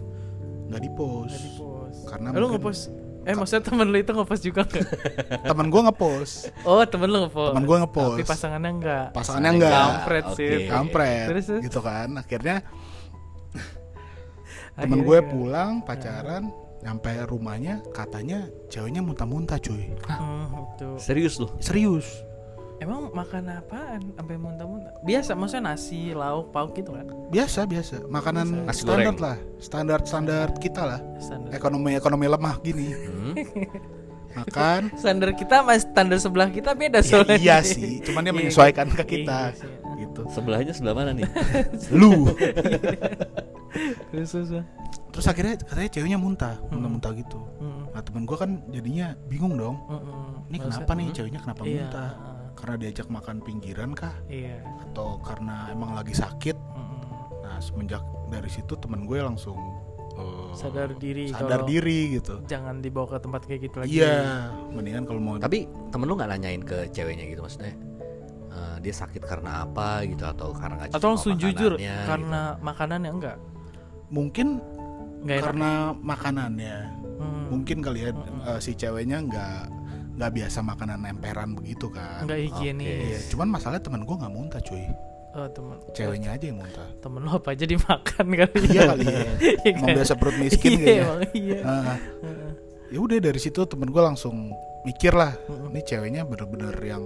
nggak 0.68 0.78
di 0.78 0.92
post 0.92 1.34
Nggak 1.34 1.44
di-post. 1.48 2.00
Karena 2.06 2.28
lu 2.30 2.36
mungkin- 2.38 2.52
ngepost. 2.54 2.84
Eh 3.30 3.38
maksudnya 3.38 3.62
temen 3.62 3.86
lu 3.86 3.98
itu 3.98 4.10
ngepost 4.10 4.42
juga 4.42 4.62
enggak? 4.66 4.90
temen 5.54 5.70
gue 5.70 5.82
ngepost 5.86 6.34
oh 6.66 6.82
temen 6.84 7.08
lu 7.08 7.18
ngepost. 7.24 7.50
Temen 7.54 7.64
gua 7.64 7.78
ngepost. 7.80 8.16
Tapi 8.16 8.26
pasangannya 8.26 8.72
enggak. 8.74 9.06
pasangannya 9.14 9.52
enggak 9.54 9.74
Kampret 9.78 10.26
sih. 10.34 10.50
Oke. 10.50 10.66
kampret 10.68 11.26
Terus, 11.30 11.46
terus? 11.46 11.62
gitu 11.64 11.80
kan 11.80 12.10
akhirnya 12.18 12.56
temen 14.80 15.00
gue 15.02 15.20
pulang 15.22 15.84
pacaran 15.84 16.50
nyampe 16.80 17.12
rumahnya 17.28 17.84
katanya 17.92 18.48
ceweknya 18.68 19.04
muntah-muntah 19.04 19.60
cuy 19.60 19.92
Hmm, 20.08 20.48
itu. 20.74 20.90
Serius 20.96 21.36
lu? 21.38 21.52
serius 21.60 22.08
Emang 22.80 23.12
makan 23.12 23.44
apaan 23.54 24.02
sampai 24.14 24.36
muntah-muntah? 24.36 24.96
Biasa 25.02 25.32
maksudnya 25.34 25.64
nasi, 25.70 26.12
lauk, 26.12 26.50
pauk 26.50 26.72
gitu 26.74 26.92
kan? 26.92 27.06
biasa 27.28 27.64
biasa 27.64 28.08
makanan 28.08 28.66
Nasi 28.66 28.82
standar 28.82 29.06
goreng. 29.06 29.20
lah 29.22 29.38
standar 29.60 30.00
standar 30.02 30.48
kita 30.56 30.82
lah 30.84 31.00
Standar. 31.20 31.52
ekonomi 31.52 31.94
ekonomi 31.94 32.26
lemah 32.26 32.56
gini 32.60 32.88
Hmm? 32.90 33.34
makan 34.40 34.82
Standar 34.96 35.30
kita 35.34 35.60
sama 35.60 35.74
standar 35.76 36.18
sebelah 36.18 36.50
kita 36.50 36.74
beda 36.74 36.98
ya, 36.98 37.06
soalnya. 37.06 37.38
iya 37.38 37.58
sih 37.62 38.00
cuman 38.00 38.22
dia 38.22 38.32
Iya, 38.32 38.38
menyesuaikan 38.40 38.88
ke 38.88 38.98
iya 38.98 39.06
kita 39.06 39.40
sih. 39.54 39.70
gitu 40.00 40.22
Sebelahnya 40.28 40.72
sebelah 40.72 40.96
mana 40.96 41.12
nih? 41.12 41.28
Lu. 42.00 42.32
Terus 44.10 44.30
terus. 44.32 44.50
Bang. 44.52 44.66
Terus 45.10 45.26
akhirnya 45.26 45.56
katanya 45.60 45.90
ceweknya 45.92 46.18
muntah, 46.18 46.56
muntah-muntah 46.66 47.12
gitu. 47.14 47.40
Mm-mm. 47.60 47.92
Nah 47.92 48.00
temen 48.00 48.24
gue 48.24 48.38
kan 48.38 48.50
jadinya 48.68 49.08
bingung 49.26 49.54
dong. 49.54 49.76
Mm-mm. 49.84 50.48
Ini 50.48 50.58
kenapa 50.60 50.92
nih 50.94 51.08
ceweknya 51.12 51.40
kenapa 51.40 51.62
Iya. 51.62 51.76
muntah? 51.84 52.12
Karena 52.60 52.75
diajak 52.75 53.08
makan 53.08 53.39
pinggiran 53.39 53.96
kah? 53.96 54.12
Iya. 54.28 54.60
Atau 54.84 55.24
karena 55.24 55.72
emang 55.72 55.96
lagi 55.96 56.12
sakit? 56.12 56.58
Mm-mm. 56.60 57.01
Nah 57.39 57.58
semenjak 57.58 58.04
dari 58.28 58.48
situ 58.48 58.75
temen 58.75 59.04
gue 59.04 59.18
langsung 59.18 59.56
eh, 60.12 60.51
Sadar 60.51 60.92
diri 60.94 61.32
sadar 61.32 61.63
diri 61.63 62.13
gitu. 62.13 62.44
Jangan 62.44 62.84
dibawa 62.84 63.16
ke 63.16 63.18
tempat 63.20 63.42
kayak 63.44 63.60
gitu 63.63 63.75
lagi. 63.80 63.96
Iya, 63.96 64.51
mendingan 64.70 65.04
kalau 65.04 65.18
mau 65.18 65.36
Tapi 65.36 65.63
temen 65.88 66.04
lu 66.04 66.13
nggak 66.13 66.30
nanyain 66.30 66.60
ke 66.62 66.92
ceweknya 66.92 67.25
gitu 67.25 67.39
maksudnya? 67.39 67.74
eh, 68.50 68.75
dia 68.82 68.92
sakit 68.92 69.24
karena 69.24 69.63
apa 69.63 70.04
gitu 70.04 70.25
atau 70.25 70.51
karena 70.51 70.84
nggak 70.84 70.89
Atau 70.92 71.13
langsung 71.13 71.38
jujur 71.38 71.78
gitu. 71.78 72.06
karena 72.06 72.58
makanannya 72.60 73.12
enggak. 73.13 73.38
mungkin 74.10 74.58
Enggak 75.20 75.38
enak. 75.38 75.46
karena 75.46 75.70
makanannya. 75.96 76.78
Hmm. 77.20 77.46
Mungkin 77.50 77.78
kali 77.80 78.00
ya 78.04 78.12
eh, 78.46 78.60
si 78.60 78.74
ceweknya 78.74 79.22
nggak 79.22 79.62
nggak 80.20 80.32
biasa 80.36 80.60
makanan 80.62 81.00
emperan 81.08 81.50
begitu 81.54 81.88
kan. 81.88 82.28
Enggak 82.28 82.40
higienis. 82.44 83.00
Iya, 83.02 83.20
cuman 83.32 83.48
masalahnya 83.50 83.80
temen 83.82 84.04
gue 84.04 84.16
nggak 84.16 84.30
muntah 84.30 84.60
cuy. 84.60 84.84
Oh, 85.30 85.46
temen 85.48 85.78
Ceweknya 85.90 86.34
aja 86.34 86.44
yang 86.44 86.58
muntah. 86.58 86.90
temen 87.00 87.22
lo 87.22 87.32
apa 87.32 87.54
aja 87.54 87.64
dimakan 87.64 88.26
kali 88.36 88.60
iya 88.68 88.82
kali 88.84 89.06
ya. 89.06 89.22
Iya 89.64 89.72
Emang 89.72 89.86
kan? 89.86 89.96
biasa 89.96 90.14
perut 90.14 90.36
miskin 90.36 90.72
Iya, 90.72 90.76
kayaknya. 90.76 91.00
emang 91.00 91.20
iya. 91.34 91.60
Heeh. 91.62 91.98
ya 92.90 93.00
udah 93.00 93.18
dari 93.22 93.38
situ 93.38 93.62
temen 93.64 93.88
gue 93.88 94.02
langsung 94.02 94.50
mikir 94.82 95.14
lah 95.14 95.38
ini 95.70 95.80
ceweknya 95.80 96.26
bener-bener 96.26 96.74
yang 96.82 97.04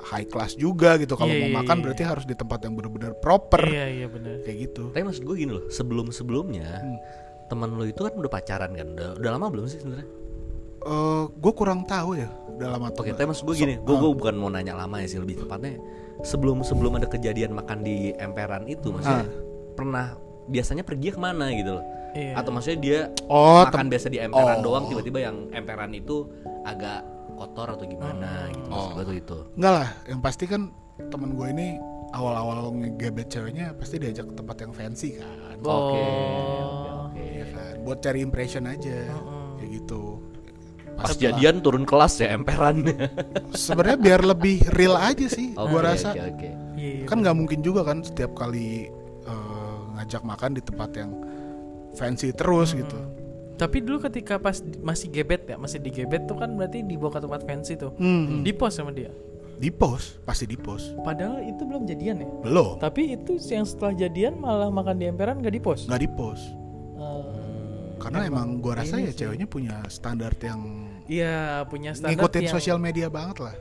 high 0.00 0.24
class 0.24 0.54
juga 0.54 0.94
gitu 0.94 1.12
kalau 1.12 1.28
Iya, 1.28 1.42
mau 1.42 1.50
iya, 1.50 1.56
makan 1.58 1.76
iya. 1.76 1.82
berarti 1.82 2.02
harus 2.06 2.24
di 2.24 2.32
tempat 2.32 2.62
yang 2.62 2.72
bener-bener 2.72 3.12
proper 3.14 3.60
Iya, 3.60 3.84
iya 3.90 4.06
benar. 4.06 4.40
kayak 4.40 4.58
gitu 4.64 4.82
Tapi 4.88 5.02
maksud 5.02 5.22
gue 5.22 5.36
gini 5.36 5.52
loh, 5.52 5.66
sebelum 5.68 6.08
sebelumnya 6.08 6.70
Hmm. 6.78 6.96
temen 7.46 7.68
lu 7.68 7.84
itu 7.84 7.98
kan 7.98 8.10
udah 8.12 8.26
pacaran 8.28 8.70
kan, 8.70 8.86
udah, 8.88 9.08
udah 9.16 9.30
lama 9.32 9.46
belum 9.48 9.66
sih 9.66 9.78
sebenarnya? 9.78 10.06
Gue 11.32 11.52
kurang 11.52 11.82
tahu 11.82 12.16
ya 12.16 12.28
udah 12.50 12.68
lama 12.70 12.88
atau 12.88 13.02
Oke, 13.02 13.12
tapi 13.12 13.26
maksud 13.26 13.44
gue 13.44 13.52
So- 13.52 13.62
gini, 13.62 13.74
gue 13.76 13.92
ah. 13.92 14.00
bukan 14.10 14.34
mau 14.34 14.48
nanya 14.48 14.74
lama 14.74 14.96
ya 14.96 15.06
sih 15.06 15.18
lebih 15.18 15.36
tepatnya 15.38 15.76
sebelum 16.22 16.62
sebelum 16.62 16.96
ada 16.96 17.04
kejadian 17.04 17.52
makan 17.52 17.80
di 17.80 18.10
emperan 18.14 18.64
itu 18.64 18.88
maksudnya 18.88 19.22
Ah. 19.22 19.28
pernah 19.74 20.06
biasanya 20.46 20.80
pergi 20.80 21.10
ke 21.10 21.18
mana 21.18 21.50
gitu 21.50 21.74
loh? 21.74 21.84
Iya. 22.12 22.32
Atau 22.34 22.48
maksudnya 22.48 22.78
dia 22.78 22.98
oh 23.26 23.60
makan 23.62 23.86
biasa 23.86 24.06
di 24.08 24.18
emperan 24.18 24.58
Oh. 24.58 24.64
doang 24.64 24.84
tiba-tiba 24.86 25.18
yang 25.22 25.50
emperan 25.50 25.92
itu 25.92 26.24
agak 26.62 27.04
kotor 27.34 27.68
atau 27.70 27.84
gimana 27.84 28.48
gitu 28.48 28.64
maksud 28.64 28.88
Oh. 28.88 28.94
gue 28.94 29.04
tuh 29.04 29.16
itu. 29.18 29.38
enggak 29.54 29.72
lah 29.74 29.88
yang 30.06 30.20
pasti 30.20 30.44
kan 30.46 30.72
temen 31.04 31.30
gue 31.32 31.46
ini 31.50 31.76
awal-awal 32.08 32.72
ngegebet 32.72 33.28
ceweknya 33.28 33.74
pasti 33.74 33.98
diajak 33.98 34.24
ke 34.24 34.34
tempat 34.34 34.56
yang 34.58 34.72
fancy 34.72 35.08
kan 35.14 35.28
Oh. 35.58 35.90
Oke, 35.90 36.00
oke, 36.00 36.90
oke. 37.02 37.20
Iya 37.20 37.44
kan 37.50 37.74
buat 37.82 37.98
cari 37.98 38.18
impression 38.18 38.64
aja 38.64 38.96
Mm-mm. 39.10 39.60
kayak 39.60 39.70
gitu 39.74 40.00
Pas 40.96 41.12
jadian 41.14 41.60
turun 41.60 41.82
kelas 41.82 42.16
ya 42.16 42.32
emperan. 42.32 42.80
sebenarnya 43.52 43.98
biar 43.98 44.20
lebih 44.22 44.64
real 44.70 44.96
aja 44.96 45.26
sih 45.26 45.52
Oke, 45.52 45.68
gue 45.68 45.80
rasa 45.82 46.08
Oke, 46.10 46.20
oke. 46.26 46.48
Iya, 46.74 46.90
iya, 46.94 47.04
kan 47.04 47.20
nggak 47.20 47.36
mungkin 47.36 47.60
juga 47.60 47.80
kan 47.82 48.00
setiap 48.00 48.32
kali 48.32 48.88
eh, 49.22 49.76
ngajak 49.94 50.22
makan 50.22 50.50
di 50.52 50.62
tempat 50.62 50.90
yang 50.94 51.12
fancy 51.92 52.30
terus 52.30 52.72
gitu 52.72 52.96
Tapi 53.54 53.80
dulu 53.80 54.00
ketika 54.02 54.36
pas 54.36 54.56
masih 54.78 55.08
gebet 55.10 55.44
ya, 55.46 55.56
masih 55.56 55.78
di 55.78 55.88
gebet 55.90 56.24
tuh 56.24 56.36
kan 56.36 56.52
berarti 56.52 56.80
dibawa 56.80 57.08
ke 57.10 57.20
tempat 57.20 57.40
fancy 57.42 57.72
tuh. 57.74 57.88
Hmm, 57.96 58.40
Di 58.40 58.52
pos 58.52 58.72
sama 58.72 58.90
dia. 58.90 59.08
di 59.54 59.70
pos 59.70 60.20
pasti 60.22 60.44
di 60.44 60.52
pos 60.54 60.92
Padahal 61.00 61.40
itu 61.40 61.64
belum 61.64 61.84
jadian 61.84 62.20
ya. 62.20 62.28
belum 62.42 62.76
Tapi 62.76 63.16
itu 63.16 63.40
yang 63.42 63.64
setelah 63.64 63.92
jadian 63.94 64.36
malah 64.36 64.68
makan 64.68 64.96
di 64.96 65.06
emperan 65.06 65.40
gak 65.40 65.48
di 65.50 65.58
pos. 65.58 65.84
nggak 65.84 65.96
di 65.98 66.10
pos 66.10 66.40
Eh, 66.96 67.24
karena 67.98 68.24
emang 68.24 68.58
gue 68.58 68.72
rasa 68.72 68.96
ini 68.96 69.08
ya 69.08 69.10
sih. 69.10 69.18
ceweknya 69.18 69.46
punya 69.46 69.80
standar 69.86 70.32
yang 70.38 70.85
Iya 71.06 71.34
punya 71.64 71.90
standar 71.92 72.14
ngikutin 72.14 72.42
yang 72.42 72.54
sosial 72.54 72.78
media 72.78 73.06
banget 73.06 73.38
lah 73.40 73.54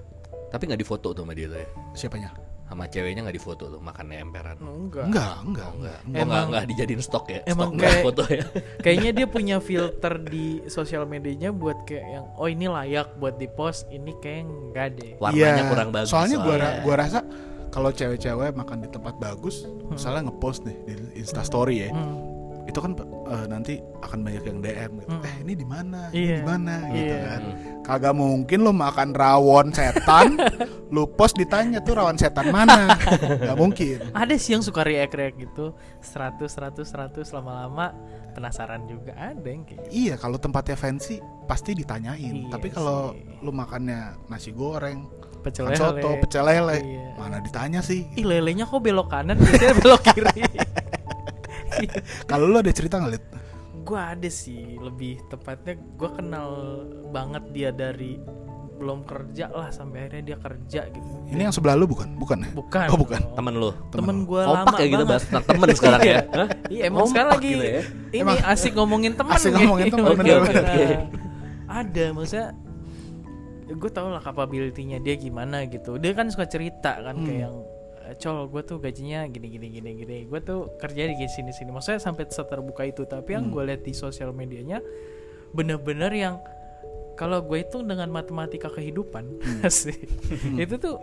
Tapi 0.48 0.66
nggak 0.66 0.80
difoto 0.80 1.12
tuh 1.12 1.22
sama 1.22 1.32
dia 1.32 1.46
tuh 1.46 1.58
ya. 1.58 1.68
siapanya 1.94 2.30
Sama 2.66 2.90
ceweknya 2.90 3.22
nggak 3.22 3.38
difoto 3.38 3.66
tuh 3.68 3.78
makannya 3.78 4.18
emperan. 4.20 4.58
enggak. 4.58 5.06
enggak 5.06 5.36
enggak 5.40 5.70
enggak 5.72 5.98
Oh, 5.98 6.08
nggak 6.08 6.22
Emang- 6.24 6.48
nggak 6.50 6.66
dijadiin 6.66 6.98
stok 7.00 7.26
ya. 7.28 7.40
emang 7.46 7.68
stok 7.68 7.76
nggak 7.76 7.92
kayak- 7.92 8.04
foto 8.04 8.24
ya. 8.26 8.44
Kayaknya 8.84 9.12
dia 9.14 9.28
punya 9.28 9.56
filter 9.60 10.14
di 10.20 10.46
sosial 10.68 11.04
medianya 11.06 11.50
buat 11.52 11.78
kayak 11.84 12.06
yang 12.08 12.26
oh 12.34 12.48
ini 12.48 12.66
layak 12.66 13.14
buat 13.16 13.36
di 13.36 13.46
post, 13.48 13.86
ini 13.88 14.18
kayak 14.18 14.44
enggak 14.44 14.88
deh. 14.96 15.14
Warnanya 15.16 15.46
Iya, 15.56 15.70
kurang 15.70 15.90
bagus. 15.92 16.10
soalnya 16.10 16.38
gue 16.40 16.56
soalnya. 16.56 16.82
gua 16.82 16.96
rasa 16.98 17.20
kalau 17.68 17.90
cewek-cewek 17.92 18.50
makan 18.52 18.78
di 18.80 18.88
tempat 18.88 19.14
bagus 19.16 19.56
misalnya 19.86 20.26
ngepost 20.26 20.64
nih 20.64 20.78
di 20.88 20.94
Insta 21.18 21.44
Story 21.44 21.84
ya 21.84 21.90
Hmm. 21.92 22.66
itu 22.66 22.80
kan 22.80 22.96
eh, 23.26 23.46
nanti 23.46 23.74
akan 24.00 24.20
banyak 24.22 24.44
yang 24.44 24.60
DM 24.60 24.92
gitu. 25.00 25.10
Hmm. 25.10 25.24
eh 25.24 25.36
ini 25.42 25.54
di 25.54 25.66
mana 25.66 26.02
ini 26.10 26.22
Iya. 26.24 26.36
di 26.36 26.44
mana 26.44 26.74
gitu 26.88 27.06
Iya. 27.10 27.20
kan 27.24 27.42
kagak 27.82 28.14
mungkin 28.14 28.60
lo 28.60 28.72
makan 28.72 29.10
rawon 29.12 29.68
setan 29.70 30.38
lu 30.94 31.06
post 31.08 31.34
ditanya 31.36 31.80
tuh 31.80 31.94
rawon 31.94 32.16
setan 32.16 32.50
mana 32.50 32.94
nggak 33.42 33.56
mungkin 33.56 33.98
Ada 34.12 34.36
sih 34.36 34.52
yang 34.52 34.62
suka 34.62 34.82
react-react 34.82 35.38
gitu 35.40 35.74
100 36.00 36.46
100 36.46 36.82
100 36.82 37.26
lama-lama 37.32 37.94
penasaran 38.32 38.86
juga 38.86 39.14
ada 39.16 39.42
yang 39.44 39.64
kayak 39.64 39.86
gitu. 39.86 39.90
iya 39.92 40.14
kalau 40.16 40.36
tempatnya 40.36 40.76
fancy 40.76 41.18
pasti 41.44 41.72
Iya 41.72 41.76
ditanyain 41.76 42.48
tapi 42.48 42.70
kalau 42.70 43.14
lu 43.40 43.50
makannya 43.50 44.18
nasi 44.28 44.50
goreng 44.50 45.06
pecel 45.40 45.66
lele. 45.68 45.78
soto 45.78 46.10
pecel 46.20 46.42
lele 46.44 46.78
Iya. 46.80 47.06
mana 47.16 47.38
ditanya 47.38 47.80
sih 47.80 48.06
Ih 48.14 48.22
lelenya 48.24 48.66
kok 48.66 48.80
belok 48.80 49.08
kanan 49.08 49.34
biasanya 49.36 49.76
belok 49.76 50.02
kiri. 50.04 50.42
kalau 52.30 52.46
lu 52.46 52.58
ada 52.58 52.70
cerita 52.70 52.98
nggak 52.98 53.12
Lid? 53.12 53.26
gua 53.82 54.12
ada 54.12 54.26
sih 54.28 54.76
lebih 54.76 55.22
tepatnya 55.26 55.78
gua 55.94 56.10
kenal 56.12 56.50
banget 57.10 57.44
dia 57.52 57.70
dari 57.70 58.18
belum 58.76 59.06
kerja 59.06 59.48
lah 59.48 59.70
sampai 59.70 60.04
akhirnya 60.04 60.24
dia 60.26 60.38
kerja 60.38 60.82
gitu. 60.86 61.10
ini 61.28 61.42
yang 61.42 61.54
sebelah 61.54 61.74
lu 61.74 61.86
bukan 61.86 62.12
bukan 62.14 62.38
ya? 62.40 62.50
Bukan. 62.52 62.88
oh 62.88 62.98
bukan 62.98 63.22
Temen 63.32 63.54
lu. 63.56 63.72
Temen 63.88 64.18
gua 64.26 64.42
Kompak 64.44 64.68
lama 64.68 64.76
ya 64.76 64.84
kita 64.84 64.96
banget. 64.98 65.08
bahas 65.08 65.24
tentang 65.24 65.46
temen 65.46 65.68
sekarang 65.72 66.02
ya. 66.04 66.20
Hah? 66.28 66.48
Iya 66.68 66.82
emang 66.86 67.06
sekarang 67.06 67.32
lagi 67.32 67.50
gitu 67.50 67.64
ya. 67.64 67.82
ini 68.10 68.20
Emang- 68.20 68.44
asik 68.44 68.72
ngomongin 68.74 69.14
teman. 69.14 69.32
Asik 69.32 69.50
nih. 69.50 69.60
ngomongin 69.62 69.86
teman, 69.88 70.06
Oke, 70.06 70.18
bener-bener. 70.18 70.60
oke. 70.60 70.76
Oke. 70.76 70.86
Ada 71.66 72.06
maksudnya 72.12 72.48
gue 73.68 73.90
tau 73.90 74.08
lah 74.08 74.20
capability-nya 74.20 74.98
dia 75.00 75.16
gimana 75.16 75.64
gitu. 75.66 75.96
Dia 75.96 76.12
kan 76.12 76.28
suka 76.28 76.46
cerita 76.46 77.00
kan 77.00 77.16
Hmm. 77.16 77.24
kayak 77.24 77.42
yang 77.42 77.56
"Eh, 78.06 78.16
col 78.16 78.46
gue 78.48 78.62
tuh 78.62 78.78
gajinya 78.78 79.26
gini 79.26 79.50
gini 79.50 79.68
gini 79.70 79.90
gini. 79.98 80.18
Gue 80.26 80.40
tuh 80.40 80.78
kerja 80.78 81.10
di 81.10 81.28
sini 81.28 81.50
sini. 81.50 81.70
Maksudnya 81.74 81.98
sampai 81.98 82.30
seterbuka 82.30 82.86
itu. 82.86 83.04
Tapi 83.04 83.34
yang 83.34 83.50
Hmm. 83.50 83.54
gue 83.54 83.64
lihat 83.66 83.82
di 83.82 83.92
sosial 83.92 84.30
medianya 84.32 84.80
bener-bener 85.52 86.12
yang 86.12 86.36
kalau 87.16 87.40
gue 87.40 87.64
hitung 87.64 87.88
dengan 87.88 88.12
matematika 88.12 88.68
kehidupan 88.68 89.40
Hmm. 89.40 89.64
sih 89.72 89.96
itu 90.60 90.76
tuh 90.76 91.00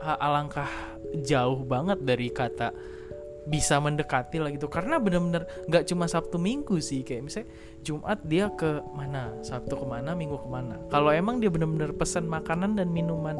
alangkah 0.00 0.68
jauh 1.20 1.60
banget 1.60 2.00
dari 2.00 2.32
kata 2.32 2.72
bisa 3.44 3.80
mendekati 3.80 4.36
lah 4.40 4.48
gitu. 4.52 4.68
Karena 4.68 4.96
bener-bener 4.96 5.44
nggak 5.68 5.84
cuma 5.88 6.08
Sabtu 6.08 6.36
Minggu 6.36 6.76
sih. 6.80 7.04
Kayak 7.04 7.22
misalnya 7.24 7.48
Jumat 7.80 8.18
dia 8.24 8.48
ke 8.52 8.80
mana 8.92 9.32
Sabtu 9.40 9.76
ke 9.76 9.86
mana 9.88 10.12
Minggu 10.16 10.40
ke 10.40 10.48
mana. 10.48 10.76
Kalau 10.88 11.12
emang 11.12 11.40
dia 11.40 11.48
bener-bener 11.52 11.92
pesan 11.92 12.24
makanan 12.24 12.76
dan 12.76 12.88
minuman 12.88 13.36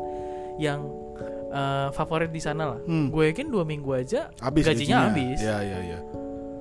yang 0.61 0.85
eh, 1.29 1.89
favorit 1.93 2.31
di 2.31 2.43
sana 2.43 2.77
lah. 2.77 2.81
Hmm. 2.85 3.09
gue 3.11 3.23
yakin 3.33 3.49
dua 3.50 3.65
minggu 3.67 3.91
aja 3.95 4.31
habis 4.41 4.65
gajinya 4.67 5.11
habis. 5.11 5.39
Ya 5.41 5.59
ya 5.61 5.79
ya 5.81 5.99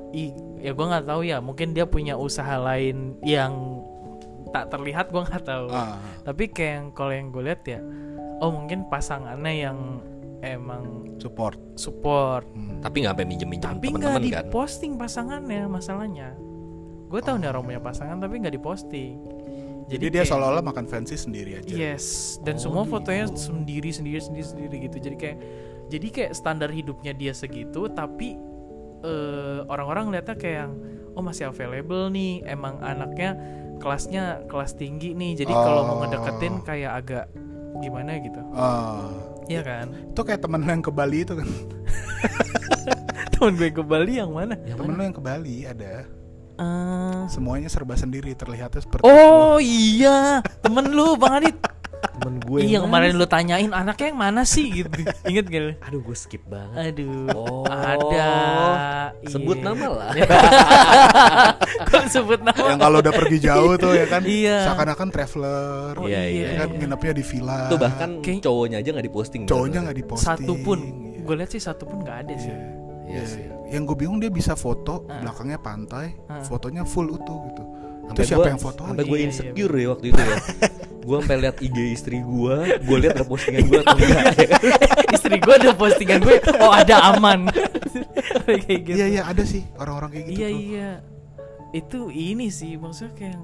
Ih, 0.10 0.34
ya 0.58 0.74
gue 0.74 0.86
nggak 0.90 1.06
tahu 1.06 1.22
ya 1.22 1.38
mungkin 1.38 1.78
dia 1.78 1.86
punya 1.86 2.18
usaha 2.18 2.58
lain 2.58 3.14
yang 3.22 3.54
tak 4.50 4.74
terlihat 4.74 5.14
gue 5.14 5.22
nggak 5.22 5.46
tahu. 5.46 5.70
Ah, 5.70 6.02
tapi 6.26 6.50
kayak 6.50 6.74
yang 6.74 6.88
kalau 6.98 7.14
yang 7.14 7.28
gue 7.30 7.44
lihat 7.46 7.62
ya 7.70 7.80
oh 8.42 8.50
mungkin 8.50 8.88
pasangannya 8.90 9.54
yang 9.54 9.78
emang 10.42 11.14
support. 11.20 11.60
support. 11.76 12.48
Hmm. 12.56 12.80
Tapi 12.80 13.06
nggak 13.06 13.14
sampai 13.14 13.28
minjem-minjem 13.28 13.70
tapi 13.76 13.88
nggak 13.92 14.16
kan. 14.18 14.24
diposting 14.24 14.94
pasangannya 14.96 15.68
masalahnya. 15.68 16.34
Gue 17.10 17.20
tahu 17.22 17.42
nih 17.42 17.50
orang 17.52 17.64
punya 17.66 17.82
pasangan 17.82 18.18
tapi 18.18 18.42
nggak 18.42 18.56
diposting 18.56 19.18
jadi, 19.90 20.06
dia 20.06 20.22
kayak- 20.22 20.30
seolah-olah 20.30 20.62
makan 20.62 20.86
fancy 20.86 21.16
sendiri 21.16 21.58
aja. 21.58 21.70
Yes 21.70 22.06
dan 22.40 22.56
Oh, 22.56 22.62
semua 22.62 22.84
gitu. 22.84 22.94
fotonya 22.94 23.26
sendiri 23.28 23.90
sendiri 23.90 24.20
sendiri 24.20 24.46
sendiri 24.46 24.76
gitu. 24.84 24.98
Jadi 25.02 25.16
kayak 25.16 25.38
jadi 25.88 26.08
kayak 26.08 26.32
standar 26.34 26.70
hidupnya 26.70 27.12
dia 27.12 27.34
segitu 27.34 27.90
tapi 27.90 28.38
eh, 29.00 29.60
orang-orang 29.66 30.12
lihatnya 30.12 30.36
kayak 30.36 30.58
yang 30.60 30.74
oh 31.12 31.22
masih 31.22 31.48
available 31.48 32.08
nih 32.08 32.44
emang 32.46 32.78
anaknya 32.80 33.34
kelasnya 33.78 34.24
kelas 34.46 34.74
tinggi 34.74 35.12
nih. 35.12 35.34
Jadi 35.38 35.50
kalau 35.50 35.82
mau 35.84 35.96
Oh. 35.96 36.00
ngedeketin 36.02 36.54
kayak 36.62 36.92
agak 36.96 37.26
gimana 37.78 38.20
gitu. 38.20 38.42
Ah, 38.52 39.08
Iya 39.48 39.64
kan? 39.64 39.90
Itu 40.12 40.22
kayak 40.22 40.40
temen 40.40 40.62
yang 40.62 40.78
ke 40.80 40.92
Bali 40.92 41.24
itu 41.24 41.34
kan? 41.34 41.48
Temen 43.32 43.56
gue 43.56 43.72
ke 43.72 43.82
Bali 43.82 44.20
yang 44.20 44.30
mana? 44.30 44.54
Temen 44.54 44.94
lu 44.94 45.02
yang 45.02 45.16
ke 45.16 45.24
Bali 45.24 45.64
ada 45.64 46.04
Eh, 46.60 47.20
semuanya 47.28 47.68
serba 47.68 47.96
sendiri 47.96 48.32
terlihatnya 48.34 48.80
seperti 48.80 49.02
oh 49.02 49.56
iya 49.58 50.44
temen 50.60 50.92
lu 50.92 51.16
bang 51.16 51.40
Adit 51.40 51.56
temen 52.16 52.40
gue 52.42 52.60
Iya 52.62 52.80
yang 52.80 52.84
kemarin 52.86 53.12
lu 53.14 53.26
tanyain 53.26 53.72
anaknya 53.72 54.08
yang 54.08 54.20
mana 54.20 54.42
sih 54.44 54.68
gitu. 54.74 54.92
Ingat 55.24 55.46
gak 55.46 55.62
lu? 55.62 55.72
aduh 55.80 56.02
gue 56.02 56.16
skip 56.16 56.44
banget 56.46 56.92
Aduh. 56.92 57.28
Oh. 57.30 57.64
Ada. 57.64 58.32
sebut 59.26 59.56
Iya. 59.58 59.66
nama 59.66 59.88
lah 59.90 60.12
Kok 61.90 62.04
sebut 62.10 62.40
nama? 62.40 62.64
yang 62.66 62.80
kalau 62.80 62.98
udah 63.00 63.14
pergi 63.14 63.38
jauh 63.42 63.74
tuh 63.76 63.94
ya 63.94 64.06
kan 64.06 64.22
Iya. 64.22 64.58
seakan-akan 64.66 65.08
traveler 65.10 65.92
Oh, 65.96 66.08
Iya, 66.08 66.20
ya 66.20 66.28
iya. 66.28 66.48
kan 66.58 66.70
nginepnya 66.74 67.14
di 67.14 67.24
villa 67.24 67.60
itu 67.66 67.76
bahkan 67.78 68.10
Kayak- 68.20 68.44
cowoknya 68.44 68.78
aja 68.78 68.90
nggak 68.92 69.06
diposting 69.06 69.42
cowoknya 69.46 69.80
nggak 69.82 69.98
diposting 69.98 70.28
Satu 70.30 70.54
pun. 70.58 70.80
Iya. 70.82 71.20
Gue 71.22 71.36
lihat 71.36 71.52
sih 71.52 71.62
satu 71.62 71.84
pun 71.84 71.98
nggak 72.00 72.18
ada 72.22 72.34
sih. 72.36 72.52
Iya 73.10 73.16
Iya, 73.16 73.24
sih. 73.26 73.42
iya. 73.42 73.54
yang 73.72 73.84
gue 73.84 73.98
bingung 73.98 74.18
dia 74.18 74.30
bisa 74.30 74.54
foto 74.54 75.04
Ah. 75.04 75.18
belakangnya 75.20 75.58
pantai 75.58 76.14
Ah. 76.24 76.40
fotonya 76.40 76.84
full 76.84 77.10
utuh 77.10 77.38
gitu 77.48 77.64
Sampai 78.06 78.14
itu 78.16 78.22
siapa 78.28 78.40
gua- 78.40 78.50
yang 78.50 78.58
foto 78.60 78.82
sampai 78.84 79.04
gue 79.04 79.10
Iya, 79.10 79.18
iya, 79.20 79.28
insecure 79.28 79.76
ya 79.76 79.88
waktu 79.88 80.06
itu 80.08 80.20
ya 80.20 80.36
gue 81.06 81.16
sampai 81.16 81.38
lihat 81.40 81.56
IG 81.60 81.78
istri 81.92 82.18
gue 82.20 82.56
gue 82.80 82.98
lihat 83.00 83.14
ada 83.16 83.26
postingan 83.26 83.64
gue 83.64 83.80
atau 83.80 83.96
enggak 83.96 84.24
Istri 85.16 85.36
gue 85.38 85.54
ada 85.56 85.72
postingan 85.74 86.20
gue. 86.20 86.38
Oh 86.60 86.70
ada 86.72 86.96
aman. 87.10 87.50
Kayak 88.46 88.82
gitu. 88.84 88.94
iya 88.96 89.06
iya 89.08 89.22
ada 89.24 89.42
sih 89.44 89.66
orang-orang 89.76 90.10
kayak 90.12 90.26
gitu 90.28 90.38
iya 90.38 90.48
tuh 90.48 90.58
iya 90.60 90.90
itu 91.72 92.00
ini 92.10 92.48
sih 92.48 92.74
maksudnya 92.76 93.14
kayak 93.16 93.38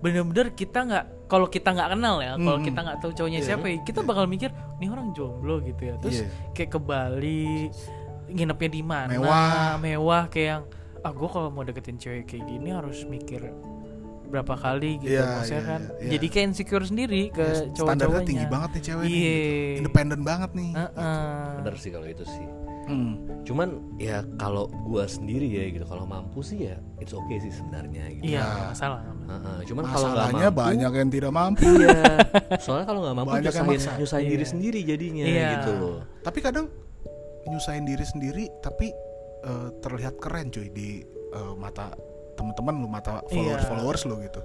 bener-bener 0.00 0.46
kita 0.50 0.78
nggak 0.82 1.04
kalau 1.26 1.46
kita 1.46 1.70
nggak 1.70 1.88
kenal 1.92 2.18
ya 2.18 2.34
kalau 2.34 2.56
Hmm. 2.56 2.64
kita 2.64 2.78
nggak 2.80 2.98
tahu 2.98 3.10
cowoknya 3.12 3.38
Iya. 3.38 3.46
siapa 3.48 3.66
ya 3.68 3.76
kita 3.80 4.00
bakal 4.02 4.24
mikir 4.26 4.50
nih 4.76 4.88
orang 4.88 5.12
jomblo 5.12 5.60
gitu 5.60 5.82
ya 5.84 5.94
terus 5.98 6.18
Iya. 6.20 6.28
kayak 6.52 6.70
ke 6.72 6.80
Bali 6.80 7.70
nginepnya 8.32 8.70
di 8.70 8.82
mana 8.82 9.10
Mewah. 9.10 9.76
mewah 9.76 10.22
kayak 10.26 10.48
yang 10.48 10.62
ah 11.00 11.10
gue 11.10 11.28
kalau 11.28 11.48
mau 11.48 11.62
deketin 11.62 11.96
cewek 11.96 12.24
kayak 12.24 12.44
gini 12.44 12.68
harus 12.70 13.02
mikir 13.04 13.40
berapa 14.26 14.54
kali 14.54 15.00
gitu 15.00 15.10
Iya, 15.10 15.26
maksudnya 15.34 15.58
iya, 15.58 15.66
kan 15.66 15.80
iya, 15.82 15.98
iya. 15.98 16.10
jadi 16.12 16.26
kayak 16.28 16.46
insecure 16.46 16.84
sendiri 16.84 17.22
ke 17.28 17.40
Ya, 17.40 17.50
cowok-cowoknya 17.72 17.82
standarnya 17.98 18.20
tinggi 18.22 18.46
banget 18.46 18.70
nih 18.70 18.82
cewek 18.84 19.02
nih 19.02 19.10
Iya. 19.10 19.26
gitu. 19.26 19.78
independen 19.80 20.20
banget 20.22 20.50
nih 20.52 20.70
Heeh. 20.72 21.46
bener 21.58 21.74
sih 21.76 21.90
kalau 21.90 22.06
itu 22.06 22.24
sih 22.24 22.46
Hmm. 22.80 23.14
cuman 23.46 23.68
ya 23.96 24.18
kalau 24.34 24.66
gue 24.66 25.04
sendiri 25.04 25.46
ya 25.46 25.70
gitu 25.70 25.84
kalau 25.84 26.02
mampu 26.04 26.42
sih 26.42 26.64
ya 26.64 26.74
it's 26.98 27.10
okay 27.12 27.38
sih 27.38 27.48
sebenarnya 27.48 28.02
gitu 28.12 28.22
iya 28.28 28.34
Ya. 28.36 28.44
nggak 28.44 28.66
masalah 28.68 29.00
Heeh, 29.20 29.58
cuman 29.64 29.82
kalau 29.86 30.06
nggak 30.10 30.26
mampu 30.32 30.58
banyak 30.58 30.92
yang 30.92 31.08
tidak 31.08 31.32
mampu 31.32 31.66
iya 31.76 32.02
soalnya 32.58 32.84
kalau 32.84 33.00
nggak 33.00 33.16
mampu 33.16 33.30
Banyak 33.32 33.52
nyusahin, 33.52 33.94
nyusahin 33.96 34.26
diri 34.26 34.36
Iya. 34.36 34.48
sendiri 34.48 34.80
jadinya 34.84 35.24
Iya. 35.24 35.48
gitu 35.56 35.70
loh 35.72 35.98
tapi 36.20 36.38
kadang 36.40 36.66
nyusahin 37.46 37.84
diri 37.84 38.02
sendiri 38.02 38.44
tapi 38.60 38.92
eh, 39.40 39.68
terlihat 39.78 40.18
keren 40.18 40.48
cuy 40.48 40.68
di 40.68 41.00
eh, 41.06 41.54
mata 41.54 41.94
teman-teman 42.34 42.74
lu 42.76 42.88
mata 42.88 43.20
followers 43.26 43.62
Iya. 43.62 43.68
followers 43.68 44.02
lu 44.04 44.16
gitu 44.20 44.40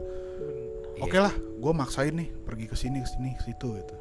oke 0.97 1.17
lah 1.17 1.31
gue 1.33 1.71
maksain 1.71 2.13
nih 2.13 2.29
pergi 2.43 2.65
ke 2.67 2.75
sini 2.75 2.99
ke 2.99 3.09
sini 3.09 3.29
ke 3.33 3.43
situ 3.43 3.67
gitu 3.73 3.95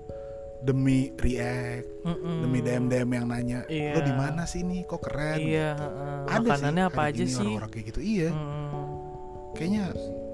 demi 0.60 1.12
react 1.20 1.84
Mm-mm. 2.02 2.40
demi 2.40 2.58
dm 2.58 2.88
dm 2.88 3.10
yang 3.12 3.26
nanya 3.28 3.60
Iya. 3.66 3.92
lo 3.94 4.00
di 4.00 4.14
mana 4.14 4.42
sih 4.44 4.62
nih 4.62 4.82
kok 4.84 5.02
keren 5.02 5.38
iya 5.38 5.74
heeh. 5.74 6.18
ada 6.26 6.40
makanannya 6.40 6.84
sih 6.84 6.90
apa 6.90 7.00
aja 7.04 7.14
gini 7.18 7.30
sih 7.30 7.42
orang-orang 7.44 7.70
kayak 7.70 7.86
gitu 7.92 8.00
iya 8.00 8.30
Mm. 8.30 8.82
kayaknya 9.54 9.84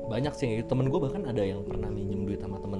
banyak 0.07 0.33
sih 0.35 0.47
gitu. 0.57 0.67
temen 0.67 0.87
gue 0.87 1.00
bahkan 1.00 1.23
ada 1.23 1.43
yang 1.43 1.61
pernah 1.62 1.87
minjem 1.87 2.25
duit 2.25 2.40
sama 2.40 2.57
temen 2.59 2.80